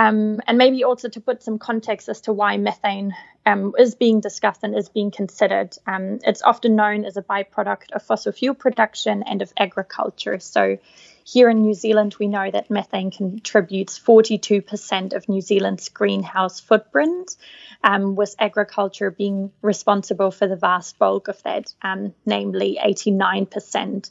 Um, 0.00 0.40
and 0.46 0.56
maybe 0.56 0.82
also 0.82 1.10
to 1.10 1.20
put 1.20 1.42
some 1.42 1.58
context 1.58 2.08
as 2.08 2.22
to 2.22 2.32
why 2.32 2.56
methane 2.56 3.14
um, 3.44 3.74
is 3.78 3.94
being 3.94 4.20
discussed 4.20 4.60
and 4.62 4.74
is 4.74 4.88
being 4.88 5.10
considered. 5.10 5.76
Um, 5.86 6.20
it's 6.22 6.40
often 6.40 6.74
known 6.74 7.04
as 7.04 7.18
a 7.18 7.22
byproduct 7.22 7.92
of 7.92 8.02
fossil 8.02 8.32
fuel 8.32 8.54
production 8.54 9.22
and 9.24 9.42
of 9.42 9.52
agriculture. 9.58 10.38
So, 10.38 10.78
here 11.22 11.50
in 11.50 11.60
New 11.60 11.74
Zealand, 11.74 12.16
we 12.18 12.28
know 12.28 12.50
that 12.50 12.70
methane 12.70 13.10
contributes 13.10 13.98
42% 13.98 15.12
of 15.12 15.28
New 15.28 15.42
Zealand's 15.42 15.90
greenhouse 15.90 16.60
footprint, 16.60 17.36
um, 17.84 18.16
with 18.16 18.34
agriculture 18.38 19.10
being 19.10 19.52
responsible 19.60 20.30
for 20.30 20.48
the 20.48 20.56
vast 20.56 20.98
bulk 20.98 21.28
of 21.28 21.40
that, 21.42 21.74
um, 21.82 22.14
namely 22.24 22.78
89%. 22.82 24.10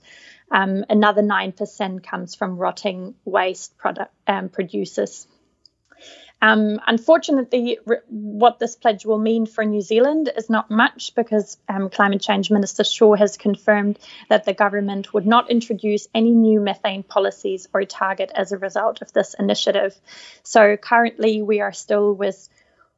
Um, 0.52 0.86
another 0.88 1.24
9% 1.24 2.04
comes 2.04 2.36
from 2.36 2.58
rotting 2.58 3.16
waste 3.26 3.76
product, 3.76 4.14
producers. 4.52 5.26
Um, 6.42 6.80
unfortunately, 6.88 7.80
re- 7.86 7.98
what 8.08 8.60
this 8.60 8.76
pledge 8.76 9.06
will 9.06 9.18
mean 9.18 9.46
for 9.46 9.66
New 9.66 9.82
Zealand 9.82 10.32
is 10.36 10.50
not 10.50 10.72
much 10.72 11.14
because 11.14 11.58
um, 11.68 11.90
Climate 11.90 12.22
Change 12.22 12.50
Minister 12.50 12.84
Shaw 12.84 13.16
has 13.16 13.36
confirmed 13.36 14.00
that 14.30 14.46
the 14.46 14.54
government 14.54 15.14
would 15.14 15.26
not 15.26 15.52
introduce 15.52 16.08
any 16.16 16.32
new 16.32 16.62
methane 16.62 17.04
policies 17.04 17.68
or 17.74 17.84
target 17.84 18.32
as 18.34 18.52
a 18.52 18.58
result 18.58 19.02
of 19.02 19.12
this 19.12 19.36
initiative. 19.38 20.00
So 20.44 20.78
currently, 20.78 21.42
we 21.42 21.60
are 21.60 21.74
still 21.74 22.14
with 22.14 22.48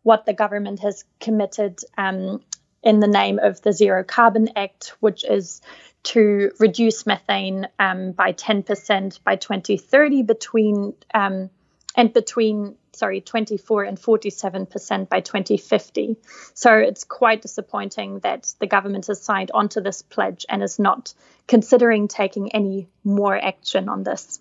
what 0.03 0.25
the 0.25 0.33
government 0.33 0.81
has 0.81 1.03
committed 1.19 1.79
um, 1.97 2.41
in 2.83 2.99
the 2.99 3.07
name 3.07 3.39
of 3.39 3.61
the 3.61 3.73
Zero 3.73 4.03
Carbon 4.03 4.49
Act, 4.55 4.95
which 4.99 5.23
is 5.23 5.61
to 6.03 6.51
reduce 6.59 7.05
methane 7.05 7.67
um, 7.79 8.11
by 8.11 8.33
10% 8.33 9.19
by 9.23 9.35
2030 9.35 10.23
between 10.23 10.93
um, 11.13 11.49
and 11.95 12.13
between 12.13 12.75
sorry 12.93 13.21
24 13.21 13.83
and 13.83 13.99
47 13.99 14.65
percent 14.65 15.09
by 15.09 15.21
2050 15.21 16.17
so 16.53 16.75
it's 16.75 17.03
quite 17.03 17.41
disappointing 17.41 18.19
that 18.19 18.53
the 18.59 18.67
government 18.67 19.07
has 19.07 19.21
signed 19.21 19.51
onto 19.53 19.81
this 19.81 20.01
pledge 20.01 20.45
and 20.49 20.61
is 20.61 20.77
not 20.77 21.13
considering 21.47 22.07
taking 22.07 22.53
any 22.53 22.87
more 23.03 23.35
action 23.35 23.89
on 23.89 24.03
this. 24.03 24.39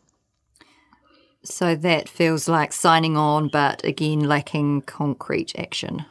So 1.43 1.75
that 1.75 2.09
feels 2.09 2.49
like 2.49 2.73
signing 2.73 3.17
on 3.17 3.49
but 3.49 3.85
again 3.85 4.21
lacking 4.21 4.83
concrete 4.83 5.59
action. 5.59 6.05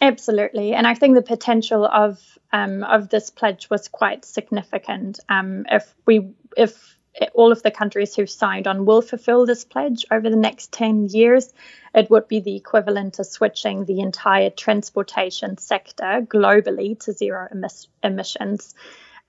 Absolutely. 0.00 0.74
And 0.74 0.86
i 0.86 0.94
think 0.94 1.14
the 1.14 1.22
potential 1.22 1.84
of 1.84 2.20
um, 2.52 2.82
of 2.84 3.08
this 3.08 3.30
pledge 3.30 3.68
was 3.68 3.88
quite 3.88 4.24
significant. 4.24 5.20
Um, 5.28 5.66
if 5.70 5.94
we 6.06 6.30
if 6.56 6.96
all 7.34 7.52
of 7.52 7.62
the 7.62 7.70
countries 7.70 8.14
who've 8.14 8.30
signed 8.30 8.66
on 8.66 8.84
will 8.84 9.02
fulfill 9.02 9.46
this 9.46 9.64
pledge 9.64 10.04
over 10.10 10.30
the 10.30 10.36
next 10.36 10.72
10 10.72 11.08
years, 11.08 11.52
it 11.94 12.10
would 12.10 12.28
be 12.28 12.40
the 12.40 12.56
equivalent 12.56 13.14
to 13.14 13.24
switching 13.24 13.84
the 13.84 14.00
entire 14.00 14.50
transportation 14.50 15.58
sector 15.58 16.22
globally 16.22 16.98
to 17.00 17.12
zero 17.12 17.48
emis- 17.52 17.88
emissions. 18.02 18.74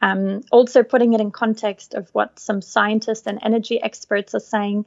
Um, 0.01 0.43
also, 0.51 0.83
putting 0.83 1.13
it 1.13 1.21
in 1.21 1.31
context 1.31 1.93
of 1.93 2.09
what 2.13 2.39
some 2.39 2.61
scientists 2.61 3.27
and 3.27 3.39
energy 3.41 3.81
experts 3.81 4.33
are 4.33 4.39
saying, 4.39 4.85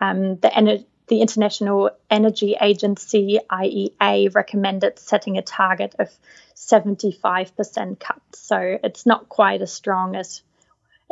um, 0.00 0.36
the, 0.36 0.48
ener- 0.48 0.84
the 1.08 1.20
International 1.20 1.90
Energy 2.10 2.56
Agency, 2.60 3.40
IEA, 3.50 4.34
recommended 4.34 4.98
setting 4.98 5.36
a 5.36 5.42
target 5.42 5.94
of 5.98 6.10
75% 6.54 7.98
cuts. 7.98 8.38
So 8.38 8.78
it's 8.84 9.04
not 9.04 9.28
quite 9.28 9.62
as 9.62 9.72
strong 9.72 10.14
as 10.14 10.42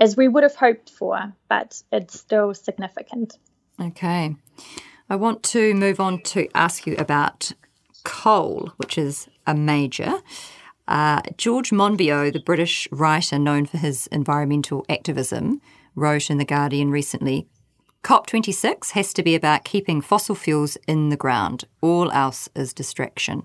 as 0.01 0.17
we 0.17 0.27
would 0.27 0.43
have 0.43 0.57
hoped 0.57 0.91
for, 0.91 1.33
but 1.49 1.83
it's 1.93 2.19
still 2.19 2.55
significant. 2.55 3.39
Okay. 3.81 4.35
I 5.09 5.17
want 5.17 5.43
to 5.45 5.75
move 5.75 6.01
on 6.01 6.23
to 6.23 6.49
ask 6.55 6.87
you 6.87 6.97
about 6.97 7.53
coal, 8.05 8.73
which 8.79 8.97
is 8.99 9.29
a 9.47 9.55
major. 9.55 10.15
Uh, 10.89 11.21
George 11.37 11.71
Monbiot, 11.71 12.33
the 12.33 12.41
British 12.41 12.89
writer 12.91 13.39
known 13.39 13.67
for 13.67 13.79
his 13.79 14.07
environmental 14.09 14.85
activism, 14.89 15.61
wrote 15.95 16.31
in 16.31 16.39
The 16.39 16.45
Guardian 16.45 16.91
recently 16.91 17.47
COP26 18.03 18.93
has 18.93 19.13
to 19.13 19.23
be 19.23 19.35
about 19.35 19.65
keeping 19.65 20.01
fossil 20.01 20.35
fuels 20.35 20.77
in 20.87 21.11
the 21.11 21.17
ground. 21.17 21.65
All 21.83 22.11
else 22.11 22.49
is 22.55 22.73
distraction. 22.73 23.43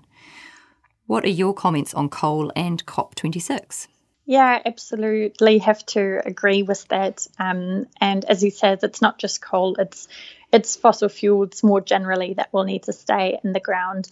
What 1.06 1.24
are 1.24 1.30
your 1.30 1.52
comments 1.52 1.92
on 1.92 2.08
coal 2.08 2.50
and 2.56 2.84
COP26? 2.86 3.86
Yeah, 4.26 4.60
absolutely 4.66 5.58
have 5.58 5.86
to 5.86 6.20
agree 6.26 6.64
with 6.64 6.86
that. 6.88 7.26
Um, 7.38 7.86
and 8.00 8.24
as 8.24 8.42
he 8.42 8.50
says, 8.50 8.82
it's 8.82 9.00
not 9.00 9.18
just 9.18 9.40
coal; 9.40 9.76
it's 9.78 10.08
it's 10.52 10.74
fossil 10.74 11.08
fuels 11.08 11.62
more 11.62 11.80
generally 11.80 12.34
that 12.34 12.52
will 12.52 12.64
need 12.64 12.82
to 12.84 12.92
stay 12.92 13.38
in 13.44 13.52
the 13.52 13.60
ground. 13.60 14.08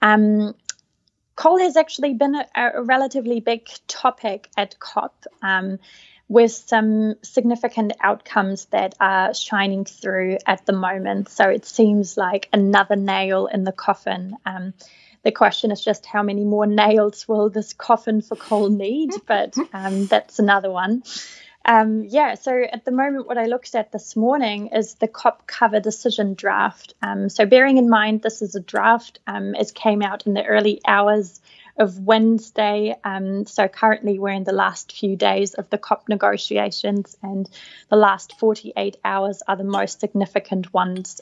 Um, 0.00 0.54
coal 1.34 1.58
has 1.58 1.76
actually 1.76 2.14
been 2.14 2.36
a, 2.36 2.46
a, 2.54 2.82
relatively 2.82 3.40
big 3.40 3.68
topic 3.88 4.48
at 4.56 4.78
COP. 4.78 5.26
Um, 5.42 5.80
with 6.28 6.50
some 6.50 7.14
significant 7.22 7.92
outcomes 8.00 8.64
that 8.66 8.94
are 9.00 9.32
shining 9.32 9.84
through 9.84 10.38
at 10.46 10.66
the 10.66 10.72
moment. 10.72 11.28
So 11.28 11.48
it 11.48 11.64
seems 11.64 12.16
like 12.16 12.48
another 12.52 12.96
nail 12.96 13.46
in 13.46 13.62
the 13.62 13.72
coffin. 13.72 14.36
Um, 14.44 14.74
the 15.26 15.32
question 15.32 15.72
is 15.72 15.84
just 15.84 16.06
how 16.06 16.22
many 16.22 16.44
more 16.44 16.68
nails 16.68 17.26
will 17.26 17.50
this 17.50 17.72
coffin 17.72 18.22
for 18.22 18.36
coal 18.36 18.70
need? 18.70 19.10
But 19.26 19.56
um, 19.72 20.06
that's 20.06 20.38
another 20.38 20.70
one. 20.70 21.02
Um, 21.64 22.04
yeah, 22.04 22.36
so 22.36 22.62
at 22.72 22.84
the 22.84 22.92
moment, 22.92 23.26
what 23.26 23.36
I 23.36 23.46
looked 23.46 23.74
at 23.74 23.90
this 23.90 24.14
morning 24.14 24.68
is 24.68 24.94
the 24.94 25.08
COP 25.08 25.44
cover 25.48 25.80
decision 25.80 26.34
draft. 26.34 26.94
Um, 27.02 27.28
so, 27.28 27.44
bearing 27.44 27.76
in 27.76 27.90
mind 27.90 28.22
this 28.22 28.40
is 28.40 28.54
a 28.54 28.60
draft, 28.60 29.18
um, 29.26 29.56
it 29.56 29.74
came 29.74 30.00
out 30.00 30.28
in 30.28 30.34
the 30.34 30.44
early 30.44 30.80
hours 30.86 31.40
of 31.76 31.98
Wednesday. 31.98 32.94
Um, 33.02 33.46
so, 33.46 33.66
currently, 33.66 34.20
we're 34.20 34.38
in 34.40 34.44
the 34.44 34.52
last 34.52 34.92
few 34.92 35.16
days 35.16 35.54
of 35.54 35.68
the 35.70 35.78
COP 35.78 36.08
negotiations, 36.08 37.16
and 37.20 37.50
the 37.88 37.96
last 37.96 38.38
48 38.38 38.96
hours 39.04 39.42
are 39.48 39.56
the 39.56 39.64
most 39.64 39.98
significant 39.98 40.72
ones. 40.72 41.20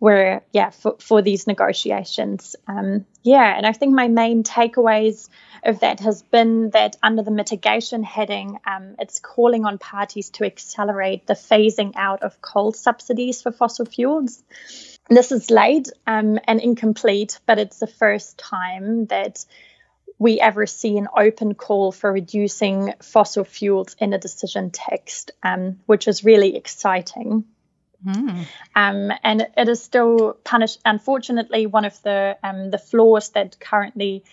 Were 0.00 0.42
yeah 0.52 0.70
for, 0.70 0.96
for 0.98 1.22
these 1.22 1.46
negotiations. 1.46 2.56
Um, 2.66 3.04
yeah 3.22 3.56
and 3.56 3.66
i 3.66 3.72
think 3.72 3.94
my 3.94 4.08
main 4.08 4.42
takeaways 4.42 5.28
of 5.64 5.80
that 5.80 6.00
has 6.00 6.22
been 6.22 6.70
that 6.70 6.96
under 7.02 7.22
the 7.22 7.30
mitigation 7.30 8.02
heading 8.02 8.58
um, 8.66 8.94
it's 8.98 9.20
calling 9.20 9.64
on 9.64 9.78
parties 9.78 10.30
to 10.30 10.44
accelerate 10.44 11.26
the 11.26 11.34
phasing 11.34 11.92
out 11.96 12.22
of 12.22 12.40
coal 12.40 12.72
subsidies 12.72 13.42
for 13.42 13.52
fossil 13.52 13.84
fuels. 13.84 14.42
This 15.10 15.32
is 15.32 15.50
late 15.50 15.88
um, 16.06 16.38
and 16.44 16.60
incomplete 16.60 17.40
but 17.46 17.58
it's 17.58 17.78
the 17.78 17.86
first 17.86 18.38
time 18.38 19.06
that 19.06 19.44
we 20.18 20.40
ever 20.40 20.66
see 20.66 20.96
an 20.98 21.08
open 21.16 21.54
call 21.54 21.92
for 21.92 22.12
reducing 22.12 22.94
fossil 23.02 23.44
fuels 23.44 23.96
in 23.98 24.12
a 24.14 24.18
decision 24.18 24.70
text 24.70 25.32
um, 25.42 25.80
which 25.84 26.08
is 26.08 26.24
really 26.24 26.56
exciting 26.56 27.44
Mm. 28.06 28.46
Um, 28.74 29.12
and 29.22 29.46
it 29.56 29.68
is 29.68 29.82
still 29.82 30.38
punished. 30.44 30.80
Unfortunately, 30.84 31.66
one 31.66 31.84
of 31.84 32.00
the 32.02 32.36
um, 32.42 32.70
the 32.70 32.78
flaws 32.78 33.30
that 33.30 33.60
currently 33.60 34.24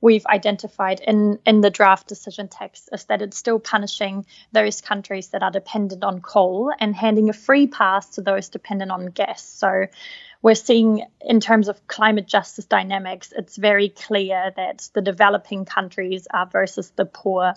we've 0.00 0.26
identified 0.26 1.00
in 1.00 1.38
in 1.44 1.60
the 1.60 1.70
draft 1.70 2.06
decision 2.06 2.48
text 2.48 2.88
is 2.92 3.04
that 3.04 3.22
it's 3.22 3.36
still 3.36 3.58
punishing 3.58 4.26
those 4.52 4.80
countries 4.80 5.28
that 5.28 5.42
are 5.42 5.50
dependent 5.50 6.04
on 6.04 6.20
coal 6.20 6.72
and 6.78 6.94
handing 6.94 7.28
a 7.28 7.32
free 7.32 7.66
pass 7.66 8.10
to 8.10 8.20
those 8.20 8.48
dependent 8.48 8.90
on 8.90 9.06
gas. 9.06 9.42
So 9.42 9.86
we're 10.42 10.54
seeing 10.54 11.02
in 11.20 11.40
terms 11.40 11.68
of 11.68 11.86
climate 11.88 12.26
justice 12.26 12.66
dynamics, 12.66 13.32
it's 13.36 13.56
very 13.56 13.88
clear 13.88 14.52
that 14.56 14.88
the 14.92 15.02
developing 15.02 15.64
countries 15.64 16.28
are 16.32 16.46
versus 16.46 16.90
the 16.90 17.06
poor 17.06 17.54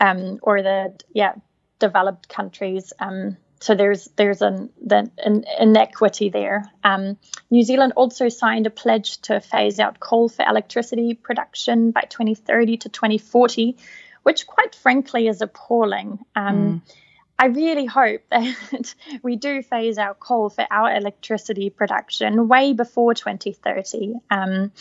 um, 0.00 0.40
or 0.42 0.62
the 0.62 0.94
yeah 1.14 1.34
developed 1.78 2.28
countries. 2.28 2.92
Um, 2.98 3.36
so 3.60 3.74
there's 3.74 4.08
there's 4.16 4.42
an, 4.42 4.70
the, 4.84 5.10
an 5.18 5.44
inequity 5.58 6.28
there. 6.28 6.70
Um, 6.84 7.16
New 7.50 7.62
Zealand 7.62 7.94
also 7.96 8.28
signed 8.28 8.66
a 8.66 8.70
pledge 8.70 9.18
to 9.22 9.40
phase 9.40 9.78
out 9.78 9.98
coal 10.00 10.28
for 10.28 10.44
electricity 10.46 11.14
production 11.14 11.90
by 11.90 12.02
2030 12.02 12.76
to 12.78 12.88
2040, 12.88 13.76
which 14.22 14.46
quite 14.46 14.74
frankly 14.74 15.28
is 15.28 15.40
appalling. 15.40 16.18
Um, 16.34 16.82
mm. 16.84 16.92
I 17.38 17.46
really 17.46 17.86
hope 17.86 18.22
that 18.30 18.94
we 19.22 19.36
do 19.36 19.62
phase 19.62 19.98
out 19.98 20.20
coal 20.20 20.50
for 20.50 20.66
our 20.70 20.94
electricity 20.94 21.70
production 21.70 22.48
way 22.48 22.72
before 22.72 23.14
2030. 23.14 24.14
Um, 24.30 24.72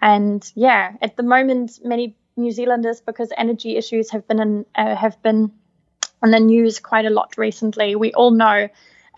and 0.00 0.50
yeah, 0.54 0.92
at 1.00 1.16
the 1.16 1.22
moment, 1.22 1.80
many 1.84 2.16
New 2.36 2.50
Zealanders, 2.50 3.00
because 3.00 3.32
energy 3.36 3.76
issues 3.76 4.10
have 4.10 4.28
been 4.28 4.40
in, 4.40 4.66
uh, 4.74 4.94
have 4.94 5.22
been 5.22 5.52
on 6.22 6.30
the 6.30 6.40
news 6.40 6.80
quite 6.80 7.04
a 7.04 7.10
lot 7.10 7.36
recently. 7.36 7.96
We 7.96 8.12
all 8.12 8.30
know 8.30 8.68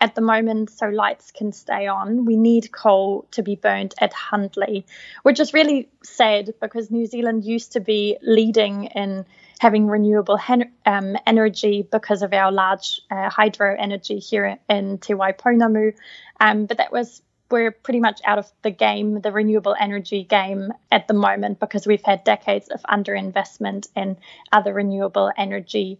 at 0.01 0.15
the 0.15 0.21
moment, 0.21 0.69
so 0.69 0.87
lights 0.87 1.31
can 1.31 1.51
stay 1.51 1.87
on, 1.87 2.25
we 2.25 2.37
need 2.37 2.71
coal 2.71 3.25
to 3.31 3.43
be 3.43 3.55
burnt 3.55 3.93
at 3.99 4.13
Huntly, 4.13 4.85
which 5.23 5.39
is 5.39 5.53
really 5.53 5.89
sad 6.03 6.53
because 6.61 6.89
New 6.89 7.05
Zealand 7.05 7.43
used 7.43 7.73
to 7.73 7.79
be 7.79 8.17
leading 8.21 8.85
in 8.85 9.25
having 9.59 9.87
renewable 9.87 10.37
hen- 10.37 10.71
um, 10.85 11.17
energy 11.27 11.85
because 11.91 12.21
of 12.21 12.33
our 12.33 12.51
large 12.51 13.01
uh, 13.11 13.29
hydro 13.29 13.75
energy 13.77 14.19
here 14.19 14.57
in 14.69 14.97
Te. 14.99 15.13
Um, 15.13 16.65
but 16.65 16.77
that 16.77 16.91
was 16.91 17.21
we're 17.51 17.71
pretty 17.71 17.99
much 17.99 18.21
out 18.25 18.37
of 18.37 18.49
the 18.61 18.69
game, 18.69 19.21
the 19.21 19.31
renewable 19.31 19.75
energy 19.77 20.23
game 20.23 20.71
at 20.91 21.07
the 21.07 21.13
moment, 21.15 21.59
because 21.59 21.87
we've 21.87 22.03
had 22.03 22.23
decades 22.23 22.69
of 22.69 22.81
underinvestment 22.83 23.89
in 23.95 24.17
other 24.51 24.73
renewable 24.73 25.31
energy 25.35 25.99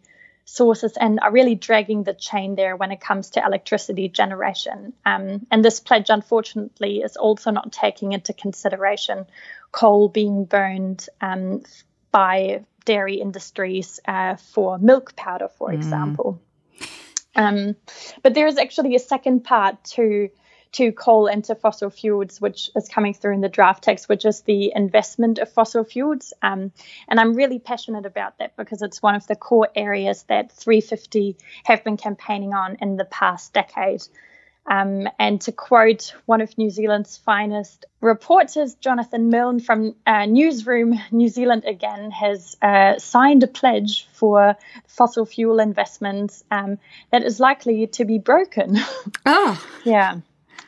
sources 0.50 0.98
and 1.00 1.20
are 1.20 1.32
really 1.32 1.56
dragging 1.56 2.04
the 2.04 2.14
chain 2.14 2.56
there 2.56 2.76
when 2.76 2.92
it 2.92 3.00
comes 3.00 3.32
to 3.32 3.46
electricity 3.46 4.10
generation. 4.10 4.94
Um, 5.06 5.46
and 5.52 5.64
this 5.64 5.80
pledge, 5.80 6.10
unfortunately, 6.10 6.98
is 6.98 7.18
also 7.18 7.52
not 7.52 7.72
taking 7.72 8.14
into 8.14 8.34
consideration 8.34 9.26
coal 9.72 10.10
being 10.10 10.46
burned 10.46 11.08
um, 11.22 11.62
by 12.12 12.66
dairy 12.86 13.16
industries 13.16 14.00
uh, 14.08 14.36
for 14.36 14.80
milk 14.80 15.16
powder, 15.16 15.50
for 15.58 15.70
mm. 15.70 15.76
example. 15.76 16.42
Um, 17.36 17.76
but 18.24 18.34
there 18.34 18.48
is 18.48 18.58
actually 18.58 18.96
a 18.96 19.00
second 19.00 19.44
part 19.44 19.84
to 19.96 20.30
to 20.72 20.92
coal 20.92 21.28
and 21.28 21.44
to 21.46 21.56
fossil 21.56 21.90
fuels, 21.90 22.40
which 22.40 22.70
is 22.76 22.88
coming 22.88 23.14
through 23.14 23.34
in 23.34 23.42
the 23.42 23.50
draft 23.50 23.84
text, 23.84 24.08
which 24.08 24.26
is 24.26 24.42
the 24.42 24.72
investment 24.76 25.40
of 25.40 25.52
fossil 25.52 25.84
fuels. 25.84 26.34
Um, 26.42 26.72
and 27.08 27.20
I'm 27.20 27.34
really 27.34 27.60
passionate 27.60 28.06
about 28.06 28.38
that 28.38 28.56
because 28.56 28.82
it's 28.82 29.02
one 29.02 29.16
of 29.16 29.26
the 29.28 29.36
core 29.36 29.70
areas 29.76 30.24
that 30.24 30.52
350 30.52 31.38
have 31.64 31.84
been 31.84 31.98
campaigning 31.98 32.54
on 32.54 32.78
in 32.82 32.98
the 32.98 33.06
past 33.06 33.54
decade. 33.54 34.04
Um, 34.70 35.08
and 35.18 35.42
to 35.42 35.52
quote 35.52 36.14
one 36.28 36.42
of 36.42 36.56
New 36.56 36.70
Zealand's 36.70 37.18
finest 37.18 37.86
reporters, 38.02 38.76
Jonathan 38.76 39.30
Milne 39.30 39.60
from 39.60 39.96
uh, 40.06 40.28
Newsroom 40.28 40.94
New 41.12 41.28
Zealand 41.28 41.64
again 41.66 42.12
has 42.12 42.56
uh, 42.62 43.00
signed 43.00 43.42
a 43.42 43.48
pledge 43.48 44.08
for 44.14 44.56
fossil 44.86 45.26
fuel 45.26 45.60
investments 45.60 46.44
um, 46.52 46.78
that 47.12 47.24
is 47.24 47.40
likely 47.40 47.88
to 47.88 48.06
be 48.06 48.20
broken. 48.20 48.78
Oh. 49.26 49.66
yeah. 49.86 50.20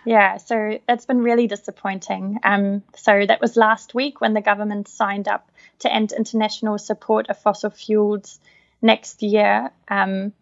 Yeah, 0.03 0.37
so 0.37 0.79
that's 0.87 1.05
been 1.05 1.21
really 1.21 1.47
disappointing. 1.47 2.39
Um, 2.43 2.83
so 2.95 3.25
that 3.25 3.39
was 3.39 3.55
last 3.55 3.93
week 3.93 4.19
when 4.19 4.33
the 4.33 4.41
government 4.41 4.87
signed 4.87 5.27
up 5.27 5.51
to 5.79 5.93
end 5.93 6.11
international 6.11 6.77
support 6.79 7.29
of 7.29 7.37
fossil 7.37 7.69
fuels 7.69 8.39
next 8.81 9.21
year. 9.21 9.69
Um, 9.87 10.33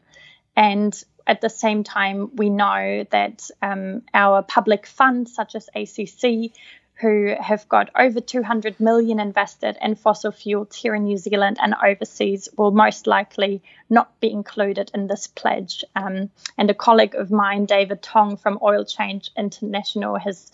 and 0.56 1.04
at 1.28 1.42
the 1.42 1.50
same 1.50 1.84
time, 1.84 2.36
we 2.36 2.50
know 2.50 3.06
that 3.12 3.50
um, 3.62 4.04
our 4.13 4.41
public 4.43 4.88
funds, 4.88 5.36
such 5.36 5.56
as 5.56 5.69
ACC, 5.76 6.52
who 6.99 7.33
have 7.39 7.67
got 7.69 7.89
over 7.97 8.19
200 8.19 8.79
million 8.79 9.19
invested 9.19 9.77
in 9.81 9.95
fossil 9.95 10.31
fuels 10.31 10.75
here 10.75 10.93
in 10.93 11.05
New 11.05 11.17
Zealand 11.17 11.57
and 11.62 11.73
overseas 11.81 12.49
will 12.57 12.71
most 12.71 13.07
likely 13.07 13.63
not 13.89 14.19
be 14.19 14.29
included 14.29 14.91
in 14.93 15.07
this 15.07 15.27
pledge. 15.27 15.85
Um, 15.95 16.29
and 16.57 16.69
a 16.69 16.73
colleague 16.73 17.15
of 17.15 17.31
mine, 17.31 17.65
David 17.65 18.01
Tong 18.01 18.35
from 18.35 18.59
Oil 18.62 18.83
Change 18.83 19.31
International, 19.38 20.17
has 20.17 20.51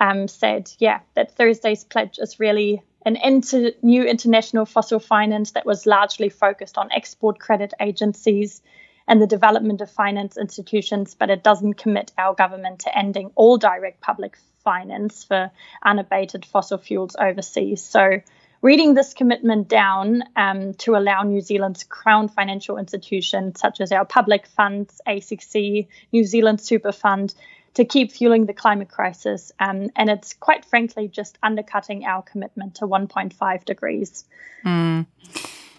um, 0.00 0.28
said, 0.28 0.70
yeah, 0.78 1.00
that 1.14 1.36
Thursday's 1.36 1.84
pledge 1.84 2.18
is 2.18 2.40
really 2.40 2.82
an 3.04 3.16
inter- 3.16 3.72
new 3.82 4.04
international 4.04 4.64
fossil 4.64 4.98
finance 4.98 5.50
that 5.50 5.66
was 5.66 5.84
largely 5.84 6.30
focused 6.30 6.78
on 6.78 6.90
export 6.92 7.38
credit 7.38 7.74
agencies 7.80 8.62
and 9.06 9.20
the 9.20 9.26
development 9.26 9.82
of 9.82 9.90
finance 9.90 10.38
institutions, 10.38 11.14
but 11.14 11.28
it 11.28 11.42
doesn't 11.42 11.74
commit 11.74 12.12
our 12.16 12.34
government 12.34 12.78
to 12.80 12.96
ending 12.96 13.30
all 13.34 13.58
direct 13.58 14.00
public 14.00 14.38
finance 14.64 15.24
for 15.24 15.50
unabated 15.84 16.44
fossil 16.44 16.78
fuels 16.78 17.16
overseas. 17.18 17.82
So, 17.82 18.20
reading 18.62 18.94
this 18.94 19.14
commitment 19.14 19.68
down 19.68 20.22
um, 20.36 20.74
to 20.74 20.96
allow 20.96 21.22
New 21.22 21.40
Zealand's 21.40 21.84
crown 21.84 22.28
financial 22.28 22.78
institutions, 22.78 23.60
such 23.60 23.80
as 23.80 23.92
our 23.92 24.04
public 24.04 24.46
funds, 24.46 25.00
ACC, 25.06 25.88
New 26.12 26.24
Zealand 26.24 26.60
Super 26.60 26.92
Fund, 26.92 27.34
to 27.74 27.84
keep 27.84 28.12
fueling 28.12 28.46
the 28.46 28.52
climate 28.52 28.88
crisis. 28.88 29.50
Um, 29.58 29.90
and 29.96 30.10
it's 30.10 30.34
quite 30.34 30.64
frankly 30.64 31.08
just 31.08 31.38
undercutting 31.42 32.04
our 32.04 32.22
commitment 32.22 32.76
to 32.76 32.86
1.5 32.86 33.64
degrees. 33.64 34.24
Mm. 34.64 35.06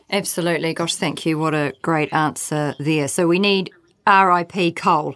Absolutely. 0.09 0.73
Gosh, 0.73 0.95
thank 0.95 1.25
you. 1.25 1.37
What 1.37 1.53
a 1.53 1.73
great 1.81 2.13
answer 2.13 2.75
there. 2.79 3.07
So 3.07 3.27
we 3.27 3.39
need 3.39 3.71
RIP 4.07 4.75
coal. 4.75 5.15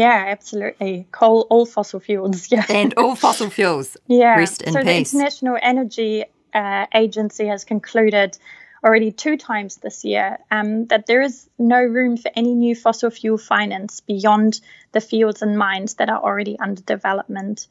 Yeah, 0.00 0.24
absolutely. 0.28 1.06
Coal, 1.12 1.46
all 1.50 1.66
fossil 1.66 2.00
fuels. 2.00 2.50
Yeah. 2.56 2.64
And 2.70 2.94
all 2.94 3.14
fossil 3.14 3.50
fuels. 3.50 3.98
yeah. 4.06 4.36
Rest 4.36 4.62
in 4.62 4.72
so 4.72 4.80
peace. 4.80 5.10
the 5.12 5.18
International 5.18 5.58
Energy 5.60 6.24
uh, 6.54 6.86
Agency 6.94 7.46
has 7.46 7.64
concluded 7.64 8.38
already 8.82 9.12
two 9.12 9.36
times 9.36 9.76
this 9.76 10.02
year 10.02 10.38
um, 10.50 10.86
that 10.86 11.04
there 11.04 11.20
is 11.20 11.50
no 11.58 11.82
room 11.82 12.16
for 12.16 12.30
any 12.34 12.54
new 12.54 12.74
fossil 12.74 13.10
fuel 13.10 13.36
finance 13.36 14.00
beyond 14.00 14.62
the 14.92 15.02
fields 15.02 15.42
and 15.42 15.58
mines 15.58 15.94
that 15.96 16.08
are 16.08 16.22
already 16.22 16.58
under 16.58 16.80
development. 16.80 17.68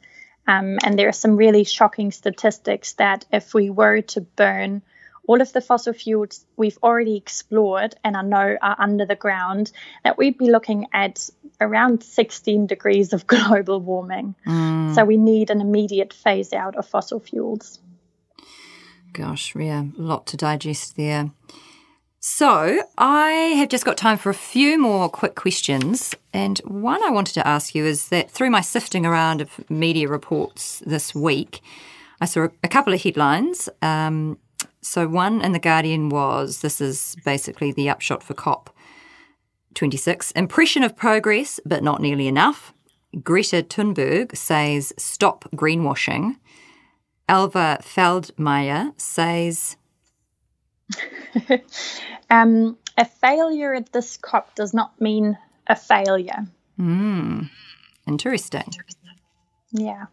Um, 0.47 0.77
and 0.83 0.99
there 0.99 1.09
are 1.09 1.19
some 1.23 1.35
really 1.35 1.63
shocking 1.63 2.11
statistics 2.11 2.93
that 2.93 3.25
if 3.31 3.55
we 3.55 3.71
were 3.71 4.01
to 4.13 4.21
burn 4.21 4.83
all 5.29 5.41
of 5.41 5.53
the 5.53 5.61
fossil 5.61 5.93
fuels 5.93 6.43
we've 6.57 6.79
already 6.81 7.15
explored 7.15 7.93
and 8.03 8.17
I 8.17 8.23
know 8.23 8.57
are 8.63 8.75
under 8.79 9.05
the 9.05 9.15
ground, 9.15 9.71
that 10.03 10.17
we'd 10.17 10.39
be 10.39 10.49
looking 10.49 10.87
at 10.91 11.29
around 11.61 12.01
16 12.01 12.65
degrees 12.65 13.13
of 13.13 13.27
global 13.35 13.79
warming. 13.79 14.33
Mm. 14.47 14.95
So 14.95 15.05
we 15.05 15.17
need 15.17 15.51
an 15.51 15.61
immediate 15.61 16.13
phase 16.13 16.51
out 16.51 16.75
of 16.75 16.87
fossil 16.87 17.19
fuels. 17.19 17.77
Gosh, 19.13 19.53
yeah, 19.55 19.83
a 19.83 20.01
lot 20.01 20.25
to 20.27 20.37
digest 20.37 20.97
there. 20.97 21.29
So, 22.21 22.83
I 22.97 23.29
have 23.59 23.69
just 23.69 23.85
got 23.85 23.97
time 23.97 24.17
for 24.17 24.29
a 24.29 24.33
few 24.33 24.77
more 24.79 25.09
quick 25.09 25.35
questions. 25.35 26.15
And 26.33 26.57
one 26.65 27.01
I 27.03 27.11
wanted 27.11 27.33
to 27.35 27.47
ask 27.47 27.75
you 27.75 27.85
is 27.85 28.09
that 28.09 28.29
through 28.31 28.49
my 28.49 28.61
sifting 28.61 29.05
around 29.05 29.41
of 29.41 29.69
media 29.69 30.09
reports 30.09 30.81
this 30.85 31.15
week, 31.15 31.61
I 32.19 32.25
saw 32.25 32.49
a 32.61 32.67
couple 32.67 32.93
of 32.93 33.01
headlines. 33.01 33.69
Um, 33.81 34.37
so 34.81 35.07
one 35.07 35.41
in 35.41 35.51
The 35.51 35.59
Guardian 35.59 36.09
was 36.09 36.61
this 36.61 36.79
is 36.79 37.15
basically 37.25 37.71
the 37.71 37.89
upshot 37.89 38.23
for 38.23 38.33
COP 38.33 38.69
26 39.75 40.31
impression 40.31 40.83
of 40.83 40.95
progress, 40.95 41.59
but 41.65 41.83
not 41.83 42.01
nearly 42.01 42.27
enough. 42.27 42.73
Greta 43.23 43.63
Thunberg 43.63 44.35
says 44.35 44.93
stop 44.97 45.45
greenwashing. 45.55 46.35
Alva 47.27 47.79
Feldmeier 47.81 48.99
says. 48.99 49.77
um, 52.29 52.77
a 52.97 53.05
failure 53.05 53.75
at 53.75 53.91
this 53.91 54.17
COP 54.17 54.55
does 54.55 54.73
not 54.73 54.99
mean 54.99 55.37
a 55.67 55.75
failure. 55.75 56.47
Mm, 56.79 57.49
interesting. 58.07 58.73
Yeah. 59.71 60.05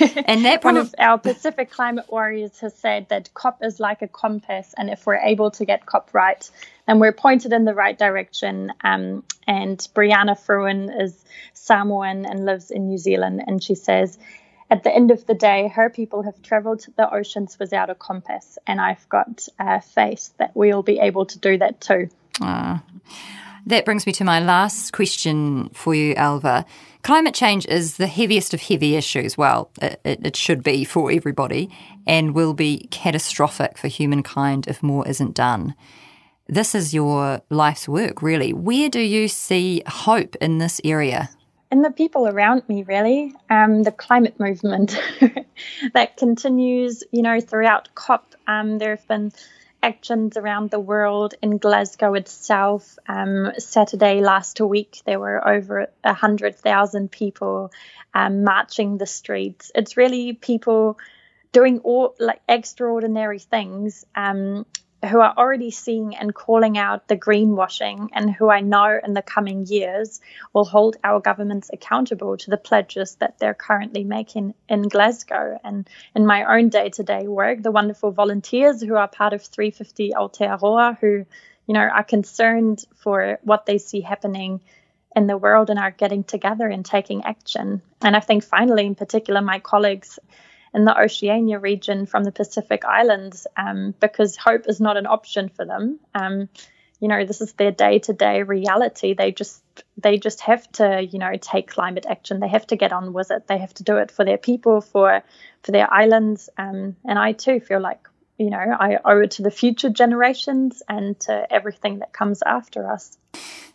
And 0.00 0.44
that 0.44 0.64
one 0.64 0.76
of 0.76 0.94
our 0.98 1.18
Pacific 1.18 1.70
climate 1.70 2.06
warriors 2.08 2.58
has 2.60 2.74
said 2.74 3.08
that 3.08 3.32
COP 3.34 3.62
is 3.62 3.80
like 3.80 4.02
a 4.02 4.08
compass, 4.08 4.74
and 4.76 4.90
if 4.90 5.06
we're 5.06 5.16
able 5.16 5.50
to 5.52 5.64
get 5.64 5.86
COP 5.86 6.10
right, 6.12 6.50
then 6.86 6.98
we're 6.98 7.12
pointed 7.12 7.52
in 7.52 7.64
the 7.64 7.74
right 7.74 7.98
direction. 7.98 8.72
Um, 8.82 9.24
and 9.46 9.78
Brianna 9.94 10.38
Fruean 10.38 10.90
is 11.02 11.24
Samoan 11.52 12.26
and 12.26 12.44
lives 12.44 12.70
in 12.70 12.88
New 12.88 12.98
Zealand, 12.98 13.42
and 13.46 13.62
she 13.62 13.74
says 13.74 14.18
at 14.70 14.82
the 14.82 14.92
end 14.92 15.10
of 15.10 15.26
the 15.26 15.34
day, 15.34 15.68
her 15.68 15.88
people 15.88 16.22
have 16.22 16.42
traveled 16.42 16.84
the 16.96 17.12
oceans 17.12 17.56
without 17.58 17.88
a 17.88 17.94
compass, 17.94 18.58
and 18.66 18.80
I've 18.80 19.08
got 19.08 19.46
uh, 19.58 19.80
faith 19.80 20.30
that 20.38 20.52
we'll 20.54 20.82
be 20.82 20.98
able 20.98 21.26
to 21.26 21.38
do 21.38 21.58
that 21.58 21.80
too. 21.80 22.08
Ah. 22.40 22.82
That 23.66 23.84
brings 23.84 24.06
me 24.06 24.12
to 24.12 24.24
my 24.24 24.38
last 24.38 24.92
question 24.92 25.70
for 25.70 25.92
you, 25.92 26.14
Alva. 26.14 26.64
Climate 27.02 27.34
change 27.34 27.66
is 27.66 27.96
the 27.96 28.06
heaviest 28.06 28.54
of 28.54 28.60
heavy 28.60 28.94
issues. 28.94 29.36
Well, 29.36 29.70
it, 29.82 30.00
it, 30.04 30.36
should 30.36 30.62
be 30.62 30.84
for 30.84 31.10
everybody 31.10 31.68
and 32.06 32.32
will 32.32 32.54
be 32.54 32.86
catastrophic 32.92 33.76
for 33.76 33.88
humankind 33.88 34.68
if 34.68 34.84
more 34.84 35.06
isn't 35.08 35.34
done. 35.34 35.74
This 36.46 36.76
is 36.76 36.94
your 36.94 37.42
life's 37.50 37.88
work, 37.88 38.22
really. 38.22 38.52
Where 38.52 38.88
do 38.88 39.00
you 39.00 39.26
see 39.26 39.82
hope 39.86 40.36
in 40.36 40.58
this 40.58 40.80
area? 40.84 41.28
in 41.72 41.82
the 41.82 41.90
people 41.90 42.28
around 42.28 42.62
me, 42.68 42.84
really. 42.84 43.34
Um, 43.50 43.82
the 43.82 43.90
climate 43.90 44.38
movement 44.38 44.96
that 45.94 46.16
continues, 46.16 47.02
you 47.10 47.22
know, 47.22 47.40
throughout 47.40 47.94
COP. 47.96 48.34
Um, 48.46 48.78
there 48.78 48.90
have 48.90 49.06
been 49.08 49.32
actions 49.86 50.36
around 50.36 50.70
the 50.70 50.80
world 50.80 51.34
in 51.40 51.58
Glasgow 51.58 52.14
itself. 52.14 52.98
Um, 53.06 53.52
Saturday 53.58 54.20
last 54.20 54.60
week, 54.60 55.00
there 55.06 55.20
were 55.20 55.46
over 55.46 55.86
a 56.02 56.12
hundred 56.12 56.56
thousand 56.56 57.12
people 57.12 57.70
um, 58.12 58.42
marching 58.42 58.98
the 58.98 59.06
streets. 59.06 59.70
It's 59.74 59.96
really 59.96 60.32
people 60.32 60.98
doing 61.52 61.78
all 61.80 62.16
like 62.18 62.40
extraordinary 62.48 63.38
things 63.38 64.04
um, 64.16 64.66
who 65.06 65.20
are 65.20 65.34
already 65.36 65.70
seeing 65.70 66.16
and 66.16 66.34
calling 66.34 66.76
out 66.76 67.08
the 67.08 67.16
greenwashing 67.16 68.08
and 68.12 68.30
who 68.30 68.50
I 68.50 68.60
know 68.60 68.98
in 69.02 69.14
the 69.14 69.22
coming 69.22 69.66
years 69.66 70.20
will 70.52 70.64
hold 70.64 70.96
our 71.02 71.20
governments 71.20 71.70
accountable 71.72 72.36
to 72.36 72.50
the 72.50 72.56
pledges 72.56 73.16
that 73.16 73.38
they're 73.38 73.54
currently 73.54 74.04
making 74.04 74.54
in 74.68 74.82
Glasgow. 74.82 75.58
And 75.64 75.88
in 76.14 76.26
my 76.26 76.56
own 76.56 76.68
day 76.68 76.90
to 76.90 77.02
day 77.02 77.26
work, 77.26 77.62
the 77.62 77.70
wonderful 77.70 78.10
volunteers 78.10 78.82
who 78.82 78.96
are 78.96 79.08
part 79.08 79.32
of 79.32 79.42
350 79.42 80.12
Aotearoa, 80.12 80.98
who, 80.98 81.26
you 81.66 81.74
know, 81.74 81.80
are 81.80 82.04
concerned 82.04 82.84
for 82.96 83.38
what 83.42 83.66
they 83.66 83.78
see 83.78 84.00
happening 84.00 84.60
in 85.14 85.26
the 85.26 85.38
world 85.38 85.70
and 85.70 85.78
are 85.78 85.90
getting 85.90 86.22
together 86.22 86.68
and 86.68 86.84
taking 86.84 87.24
action. 87.24 87.80
And 88.02 88.14
I 88.14 88.20
think 88.20 88.44
finally, 88.44 88.84
in 88.84 88.94
particular, 88.94 89.40
my 89.40 89.60
colleagues 89.60 90.18
in 90.76 90.84
the 90.84 90.96
Oceania 90.96 91.58
region 91.58 92.04
from 92.04 92.22
the 92.22 92.30
Pacific 92.30 92.84
Islands 92.84 93.46
um, 93.56 93.94
because 93.98 94.36
hope 94.36 94.68
is 94.68 94.78
not 94.78 94.98
an 94.98 95.06
option 95.06 95.48
for 95.48 95.64
them. 95.64 95.98
Um, 96.14 96.50
you 97.00 97.08
know, 97.08 97.24
this 97.24 97.40
is 97.40 97.54
their 97.54 97.72
day-to-day 97.72 98.42
reality. 98.42 99.14
They 99.14 99.32
just 99.32 99.62
they 99.96 100.18
just 100.18 100.40
have 100.42 100.70
to, 100.72 101.02
you 101.02 101.18
know, 101.18 101.32
take 101.40 101.68
climate 101.68 102.06
action. 102.08 102.40
They 102.40 102.48
have 102.48 102.66
to 102.68 102.76
get 102.76 102.92
on 102.92 103.12
with 103.12 103.30
it. 103.30 103.46
They 103.46 103.58
have 103.58 103.74
to 103.74 103.84
do 103.84 103.96
it 103.96 104.10
for 104.10 104.24
their 104.24 104.38
people, 104.38 104.80
for 104.80 105.22
for 105.62 105.72
their 105.72 105.92
islands. 105.92 106.48
Um, 106.56 106.96
and 107.04 107.18
I 107.18 107.32
too 107.32 107.60
feel 107.60 107.80
like, 107.80 108.08
you 108.38 108.50
know, 108.50 108.58
I 108.58 108.98
owe 109.04 109.20
it 109.20 109.32
to 109.32 109.42
the 109.42 109.50
future 109.50 109.90
generations 109.90 110.82
and 110.88 111.18
to 111.20 111.46
everything 111.52 112.00
that 112.00 112.12
comes 112.12 112.42
after 112.42 112.90
us. 112.90 113.16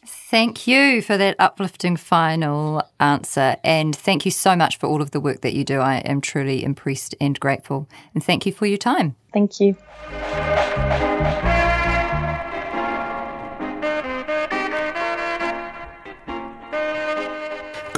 Thank 0.06 0.66
you 0.66 1.02
for 1.02 1.18
that 1.18 1.36
uplifting 1.40 1.98
final 1.98 2.84
answer. 3.00 3.58
And 3.64 3.96
thank 3.96 4.26
you 4.26 4.32
so 4.32 4.56
much 4.56 4.78
for 4.78 4.88
all 4.88 5.02
of 5.02 5.12
the 5.12 5.20
work 5.20 5.42
that 5.42 5.54
you 5.54 5.64
do. 5.64 5.80
I 5.80 5.98
am 5.98 6.22
truly 6.22 6.64
impressed 6.64 7.16
and 7.20 7.40
grateful. 7.40 7.90
And 8.14 8.24
thank 8.24 8.46
you 8.46 8.54
for 8.54 8.66
your 8.66 8.78
time. 8.78 9.16
Thank 9.34 9.60
you. 9.60 9.76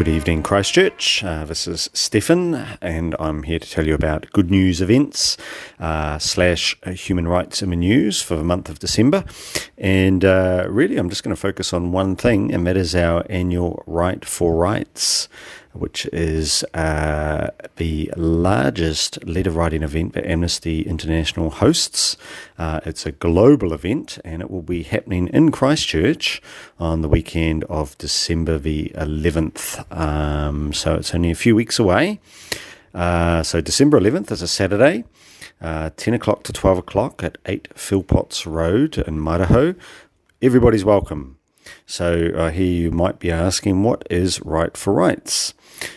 Good 0.04 0.16
evening, 0.16 0.44
Christchurch. 0.44 1.24
Uh, 1.24 1.46
this 1.46 1.66
is 1.66 1.90
Stefan, 1.94 2.56
and 2.82 3.16
I'm 3.20 3.44
here 3.44 3.58
to 3.58 3.70
tell 3.72 3.88
you 3.88 3.94
about 3.94 4.30
good 4.34 4.52
news 4.52 4.82
events 4.82 5.38
uh, 5.80 6.20
slash 6.20 6.76
human 6.86 7.26
rights 7.26 7.62
in 7.62 7.70
the 7.70 7.78
news 7.78 8.22
for 8.22 8.36
the 8.36 8.44
month 8.44 8.68
of 8.68 8.80
December. 8.80 9.24
And 9.78 10.26
uh, 10.26 10.66
really, 10.68 10.98
I'm 10.98 11.08
just 11.08 11.24
going 11.24 11.34
to 11.34 11.40
focus 11.40 11.72
on 11.72 11.94
one 11.94 12.18
thing, 12.18 12.54
and 12.54 12.68
that 12.68 12.76
is 12.76 12.94
our 12.94 13.26
annual 13.30 13.82
Write 13.88 14.26
for 14.26 14.54
Rights 14.58 15.30
which 15.74 16.06
is 16.08 16.64
uh, 16.74 17.50
the 17.78 18.12
largest 18.16 19.24
letter 19.26 19.52
writing 19.52 19.84
event 19.84 20.14
that 20.14 20.26
Amnesty 20.26 20.82
International 20.84 21.50
hosts. 21.50 22.16
Uh, 22.58 22.80
it's 22.86 23.06
a 23.06 23.12
global 23.12 23.74
event 23.74 24.20
and 24.24 24.42
it 24.42 24.50
will 24.50 24.62
be 24.62 24.84
happening 24.84 25.28
in 25.30 25.52
Christchurch 25.52 26.42
on 26.80 27.02
the 27.02 27.10
weekend 27.10 27.64
of 27.66 27.98
December 27.98 28.58
the 28.58 28.92
11th. 28.96 29.92
Um, 29.96 30.74
so 30.74 30.96
it's 30.96 31.14
only 31.14 31.32
a 31.32 31.36
few 31.36 31.56
weeks 31.56 31.80
away. 31.80 32.20
Uh, 32.94 33.42
so 33.42 33.60
December 33.62 34.00
11th 34.00 34.32
is 34.32 34.42
a 34.42 34.48
Saturday. 34.48 35.04
Uh, 35.62 35.90
10 35.96 36.14
o'clock 36.14 36.44
to 36.44 36.54
12 36.54 36.80
o'clock 36.80 37.24
at 37.24 37.38
8 37.46 37.70
Philpotts 37.74 38.46
Road 38.46 38.98
in 38.98 39.18
Mairehau. 39.20 39.76
Everybody's 40.42 40.86
welcome. 40.86 41.38
So 41.86 42.32
uh, 42.36 42.50
hear 42.50 42.66
you 42.66 42.92
might 42.92 43.20
be 43.20 43.32
asking, 43.32 43.84
what 43.84 44.06
is 44.10 44.42
Write 44.42 44.78
for 44.78 44.94
Rights? 44.94 45.54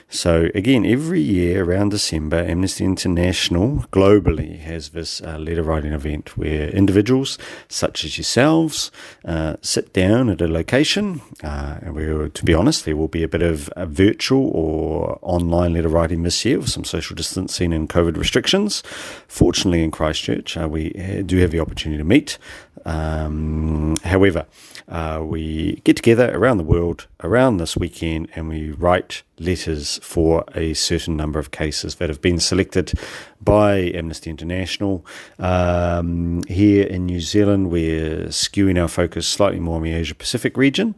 So, 0.08 0.48
again, 0.54 0.86
every 0.86 1.20
year 1.20 1.64
around 1.64 1.90
December, 1.90 2.36
Amnesty 2.36 2.84
International 2.84 3.84
globally 3.92 4.60
has 4.60 4.90
this 4.90 5.20
uh, 5.20 5.36
letter 5.36 5.62
writing 5.62 5.92
event 5.92 6.36
where 6.36 6.68
individuals, 6.70 7.38
such 7.68 8.04
as 8.04 8.16
yourselves, 8.16 8.90
uh, 9.24 9.56
sit 9.62 9.92
down 9.92 10.30
at 10.30 10.40
a 10.40 10.46
location. 10.46 11.20
Uh, 11.42 11.78
and 11.82 11.94
where, 11.94 12.28
to 12.28 12.44
be 12.44 12.54
honest, 12.54 12.84
there 12.84 12.96
will 12.96 13.08
be 13.08 13.24
a 13.24 13.28
bit 13.28 13.42
of 13.42 13.68
a 13.76 13.84
virtual 13.84 14.48
or 14.54 15.18
online 15.22 15.74
letter 15.74 15.88
writing 15.88 16.22
this 16.22 16.44
year 16.44 16.58
with 16.58 16.70
some 16.70 16.84
social 16.84 17.16
distancing 17.16 17.72
and 17.72 17.88
COVID 17.88 18.16
restrictions. 18.16 18.82
Fortunately, 19.26 19.82
in 19.82 19.90
Christchurch, 19.90 20.56
uh, 20.56 20.68
we 20.68 20.94
uh, 20.94 21.22
do 21.22 21.38
have 21.38 21.50
the 21.50 21.60
opportunity 21.60 21.98
to 21.98 22.04
meet. 22.04 22.38
Um, 22.84 23.96
however, 24.04 24.46
uh, 24.88 25.20
we 25.24 25.80
get 25.84 25.96
together 25.96 26.34
around 26.34 26.58
the 26.58 26.64
world 26.64 27.08
around 27.22 27.56
this 27.56 27.76
weekend 27.76 28.28
and 28.36 28.48
we 28.48 28.70
write 28.70 29.24
letters 29.38 29.98
for 30.02 30.44
a 30.54 30.74
certain 30.74 31.16
number 31.16 31.38
of 31.38 31.50
cases 31.50 31.96
that 31.96 32.08
have 32.08 32.20
been 32.20 32.38
selected 32.38 32.92
by 33.40 33.92
Amnesty 33.94 34.30
International. 34.30 35.04
Um, 35.38 36.42
here 36.48 36.86
in 36.86 37.06
New 37.06 37.20
Zealand, 37.20 37.70
we're 37.70 38.26
skewing 38.26 38.80
our 38.80 38.88
focus 38.88 39.26
slightly 39.26 39.60
more 39.60 39.76
on 39.76 39.82
the 39.82 39.92
Asia 39.92 40.14
Pacific 40.14 40.56
region. 40.56 40.94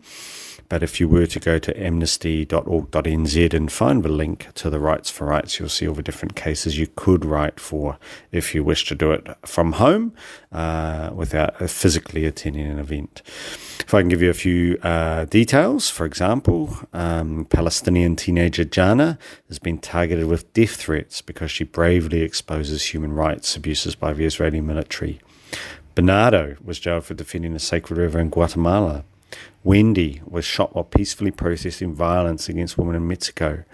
But 0.68 0.82
if 0.82 1.00
you 1.00 1.08
were 1.08 1.26
to 1.26 1.40
go 1.40 1.58
to 1.58 1.82
amnesty.org.nz 1.82 3.54
and 3.54 3.72
find 3.72 4.02
the 4.02 4.08
link 4.08 4.48
to 4.54 4.68
the 4.68 4.78
Rights 4.78 5.08
for 5.08 5.26
Rights, 5.26 5.58
you'll 5.58 5.68
see 5.68 5.88
all 5.88 5.94
the 5.94 6.02
different 6.02 6.36
cases 6.36 6.78
you 6.78 6.88
could 6.94 7.24
write 7.24 7.58
for 7.58 7.98
if 8.32 8.54
you 8.54 8.62
wish 8.62 8.84
to 8.86 8.94
do 8.94 9.12
it 9.12 9.26
from 9.46 9.72
home 9.72 10.12
uh, 10.52 11.10
without 11.14 11.58
physically 11.70 12.26
attending 12.26 12.66
an 12.66 12.78
event. 12.78 13.22
If 13.80 13.94
I 13.94 14.02
can 14.02 14.10
give 14.10 14.20
you 14.20 14.28
a 14.28 14.34
few 14.34 14.76
uh, 14.82 15.24
details, 15.24 15.88
for 15.88 16.04
example, 16.04 16.76
um, 16.92 17.46
Palestinian 17.46 18.16
teenager 18.16 18.64
Jana 18.64 19.18
has 19.48 19.58
been 19.58 19.78
targeted 19.78 20.26
with 20.26 20.52
death 20.52 20.76
threats 20.76 21.22
because 21.22 21.50
she 21.50 21.64
bravely 21.64 22.20
exposes 22.20 22.92
human 22.92 23.14
rights 23.14 23.56
abuses 23.56 23.94
by 23.94 24.12
the 24.12 24.26
Israeli 24.26 24.60
military. 24.60 25.20
Bernardo 25.94 26.56
was 26.62 26.78
jailed 26.78 27.04
for 27.04 27.14
defending 27.14 27.54
a 27.54 27.58
sacred 27.58 27.96
river 27.96 28.20
in 28.20 28.28
Guatemala. 28.28 29.04
Wendy 29.64 30.22
was 30.24 30.44
shot 30.44 30.74
while 30.74 30.84
peacefully 30.84 31.30
protesting 31.30 31.94
violence 31.94 32.48
against 32.48 32.78
women 32.78 32.94
in 32.94 33.06
Mexico. 33.06 33.64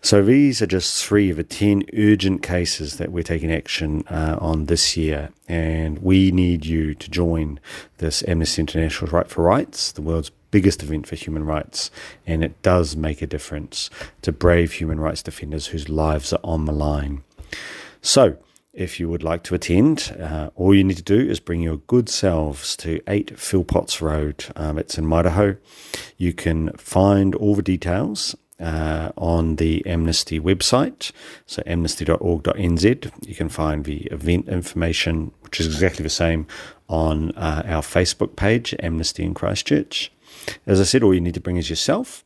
So 0.00 0.22
these 0.22 0.60
are 0.60 0.66
just 0.66 1.04
three 1.04 1.30
of 1.30 1.36
the 1.36 1.44
10 1.44 1.84
urgent 1.96 2.42
cases 2.42 2.96
that 2.96 3.12
we're 3.12 3.22
taking 3.22 3.52
action 3.52 4.04
uh, 4.08 4.36
on 4.40 4.66
this 4.66 4.96
year. 4.96 5.30
And 5.48 6.00
we 6.00 6.32
need 6.32 6.66
you 6.66 6.94
to 6.94 7.10
join 7.10 7.60
this 7.98 8.24
Amnesty 8.26 8.62
International's 8.62 9.12
Write 9.12 9.28
for 9.28 9.42
Rights, 9.42 9.92
the 9.92 10.02
world's 10.02 10.32
biggest 10.50 10.82
event 10.82 11.06
for 11.06 11.14
human 11.14 11.46
rights. 11.46 11.90
And 12.26 12.42
it 12.42 12.60
does 12.62 12.96
make 12.96 13.22
a 13.22 13.26
difference 13.26 13.90
to 14.22 14.32
brave 14.32 14.72
human 14.72 14.98
rights 14.98 15.22
defenders 15.22 15.68
whose 15.68 15.88
lives 15.88 16.32
are 16.32 16.40
on 16.42 16.64
the 16.64 16.72
line. 16.72 17.22
So, 18.02 18.36
if 18.72 18.98
you 18.98 19.08
would 19.08 19.22
like 19.22 19.42
to 19.44 19.54
attend, 19.54 20.16
uh, 20.20 20.50
all 20.54 20.74
you 20.74 20.84
need 20.84 20.96
to 20.96 21.02
do 21.02 21.20
is 21.20 21.40
bring 21.40 21.60
your 21.60 21.76
good 21.76 22.08
selves 22.08 22.76
to 22.78 23.00
8 23.06 23.36
Philpotts 23.36 24.00
Road. 24.00 24.46
Um, 24.56 24.78
it's 24.78 24.96
in 24.96 25.04
Mairehau. 25.04 25.58
You 26.16 26.32
can 26.32 26.72
find 26.72 27.34
all 27.34 27.54
the 27.54 27.62
details 27.62 28.34
uh, 28.58 29.12
on 29.16 29.56
the 29.56 29.84
Amnesty 29.86 30.40
website, 30.40 31.12
so 31.46 31.62
amnesty.org.nz. 31.66 33.10
You 33.26 33.34
can 33.34 33.48
find 33.48 33.84
the 33.84 34.04
event 34.04 34.48
information, 34.48 35.32
which 35.40 35.60
is 35.60 35.66
exactly 35.66 36.02
the 36.02 36.10
same, 36.10 36.46
on 36.88 37.32
uh, 37.32 37.62
our 37.66 37.82
Facebook 37.82 38.36
page, 38.36 38.74
Amnesty 38.80 39.24
in 39.24 39.34
Christchurch. 39.34 40.10
As 40.66 40.80
I 40.80 40.84
said, 40.84 41.02
all 41.02 41.14
you 41.14 41.20
need 41.20 41.34
to 41.34 41.40
bring 41.40 41.56
is 41.56 41.68
yourself. 41.68 42.24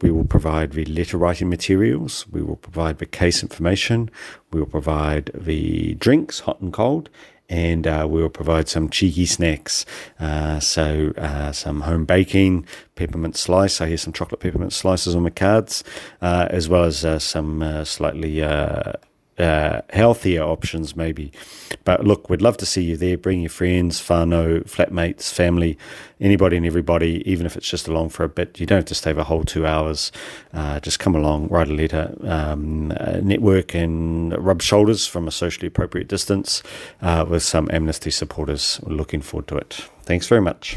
We 0.00 0.10
will 0.10 0.24
provide 0.24 0.72
the 0.72 0.84
letter 0.84 1.16
writing 1.16 1.48
materials. 1.48 2.26
We 2.30 2.42
will 2.42 2.56
provide 2.56 2.98
the 2.98 3.06
case 3.06 3.42
information. 3.42 4.10
We 4.52 4.60
will 4.60 4.66
provide 4.66 5.30
the 5.34 5.94
drinks, 5.94 6.40
hot 6.40 6.60
and 6.60 6.72
cold, 6.72 7.10
and 7.48 7.86
uh, 7.86 8.06
we 8.08 8.20
will 8.20 8.28
provide 8.28 8.68
some 8.68 8.90
cheeky 8.90 9.26
snacks. 9.26 9.86
Uh, 10.20 10.60
so, 10.60 11.12
uh, 11.16 11.52
some 11.52 11.82
home 11.82 12.04
baking, 12.04 12.66
peppermint 12.94 13.36
slice. 13.36 13.80
I 13.80 13.88
hear 13.88 13.96
some 13.96 14.12
chocolate 14.12 14.40
peppermint 14.40 14.72
slices 14.72 15.14
on 15.14 15.24
the 15.24 15.30
cards, 15.30 15.82
uh, 16.20 16.46
as 16.50 16.68
well 16.68 16.84
as 16.84 17.04
uh, 17.04 17.18
some 17.18 17.62
uh, 17.62 17.84
slightly 17.84 18.42
uh, 19.38 19.82
healthier 19.90 20.42
options, 20.42 20.96
maybe. 20.96 21.32
But 21.84 22.04
look, 22.04 22.28
we'd 22.28 22.42
love 22.42 22.56
to 22.58 22.66
see 22.66 22.82
you 22.82 22.96
there. 22.96 23.16
Bring 23.16 23.40
your 23.40 23.50
friends, 23.50 24.00
whānau, 24.00 24.64
flatmates, 24.64 25.32
family, 25.32 25.78
anybody 26.20 26.56
and 26.56 26.66
everybody, 26.66 27.22
even 27.30 27.46
if 27.46 27.56
it's 27.56 27.68
just 27.68 27.88
along 27.88 28.10
for 28.10 28.24
a 28.24 28.28
bit. 28.28 28.58
You 28.58 28.66
don't 28.66 28.78
have 28.78 28.84
to 28.86 28.94
stay 28.94 29.12
the 29.12 29.24
whole 29.24 29.44
two 29.44 29.66
hours. 29.66 30.12
Uh, 30.52 30.80
just 30.80 30.98
come 30.98 31.14
along, 31.14 31.48
write 31.48 31.68
a 31.68 31.74
letter, 31.74 32.14
um, 32.22 32.92
uh, 32.98 33.20
network, 33.22 33.74
and 33.74 34.36
rub 34.44 34.62
shoulders 34.62 35.06
from 35.06 35.28
a 35.28 35.30
socially 35.30 35.68
appropriate 35.68 36.08
distance 36.08 36.62
uh, 37.02 37.24
with 37.28 37.42
some 37.42 37.68
Amnesty 37.72 38.10
supporters. 38.10 38.80
We're 38.82 38.94
looking 38.94 39.20
forward 39.20 39.48
to 39.48 39.56
it. 39.56 39.88
Thanks 40.02 40.26
very 40.26 40.40
much. 40.40 40.76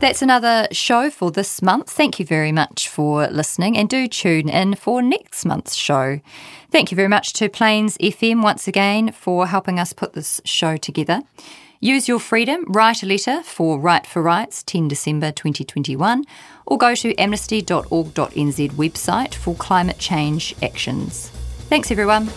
That's 0.00 0.22
another 0.22 0.66
show 0.72 1.10
for 1.10 1.30
this 1.30 1.60
month. 1.60 1.90
Thank 1.90 2.18
you 2.18 2.24
very 2.24 2.52
much 2.52 2.88
for 2.88 3.26
listening 3.26 3.76
and 3.76 3.86
do 3.86 4.08
tune 4.08 4.48
in 4.48 4.74
for 4.74 5.02
next 5.02 5.44
month's 5.44 5.74
show. 5.74 6.20
Thank 6.70 6.90
you 6.90 6.96
very 6.96 7.06
much 7.06 7.34
to 7.34 7.50
Plains 7.50 7.98
FM 7.98 8.42
once 8.42 8.66
again 8.66 9.12
for 9.12 9.46
helping 9.46 9.78
us 9.78 9.92
put 9.92 10.14
this 10.14 10.40
show 10.42 10.78
together. 10.78 11.20
Use 11.80 12.08
your 12.08 12.18
freedom, 12.18 12.64
write 12.68 13.02
a 13.02 13.06
letter 13.06 13.42
for 13.42 13.78
Write 13.78 14.06
for 14.06 14.22
Rights 14.22 14.62
10 14.62 14.88
December 14.88 15.32
2021 15.32 16.24
or 16.64 16.78
go 16.78 16.94
to 16.94 17.14
amnesty.org.nz 17.16 18.70
website 18.72 19.34
for 19.34 19.54
climate 19.54 19.98
change 19.98 20.54
actions. 20.62 21.28
Thanks 21.68 21.90
everyone. 21.90 22.30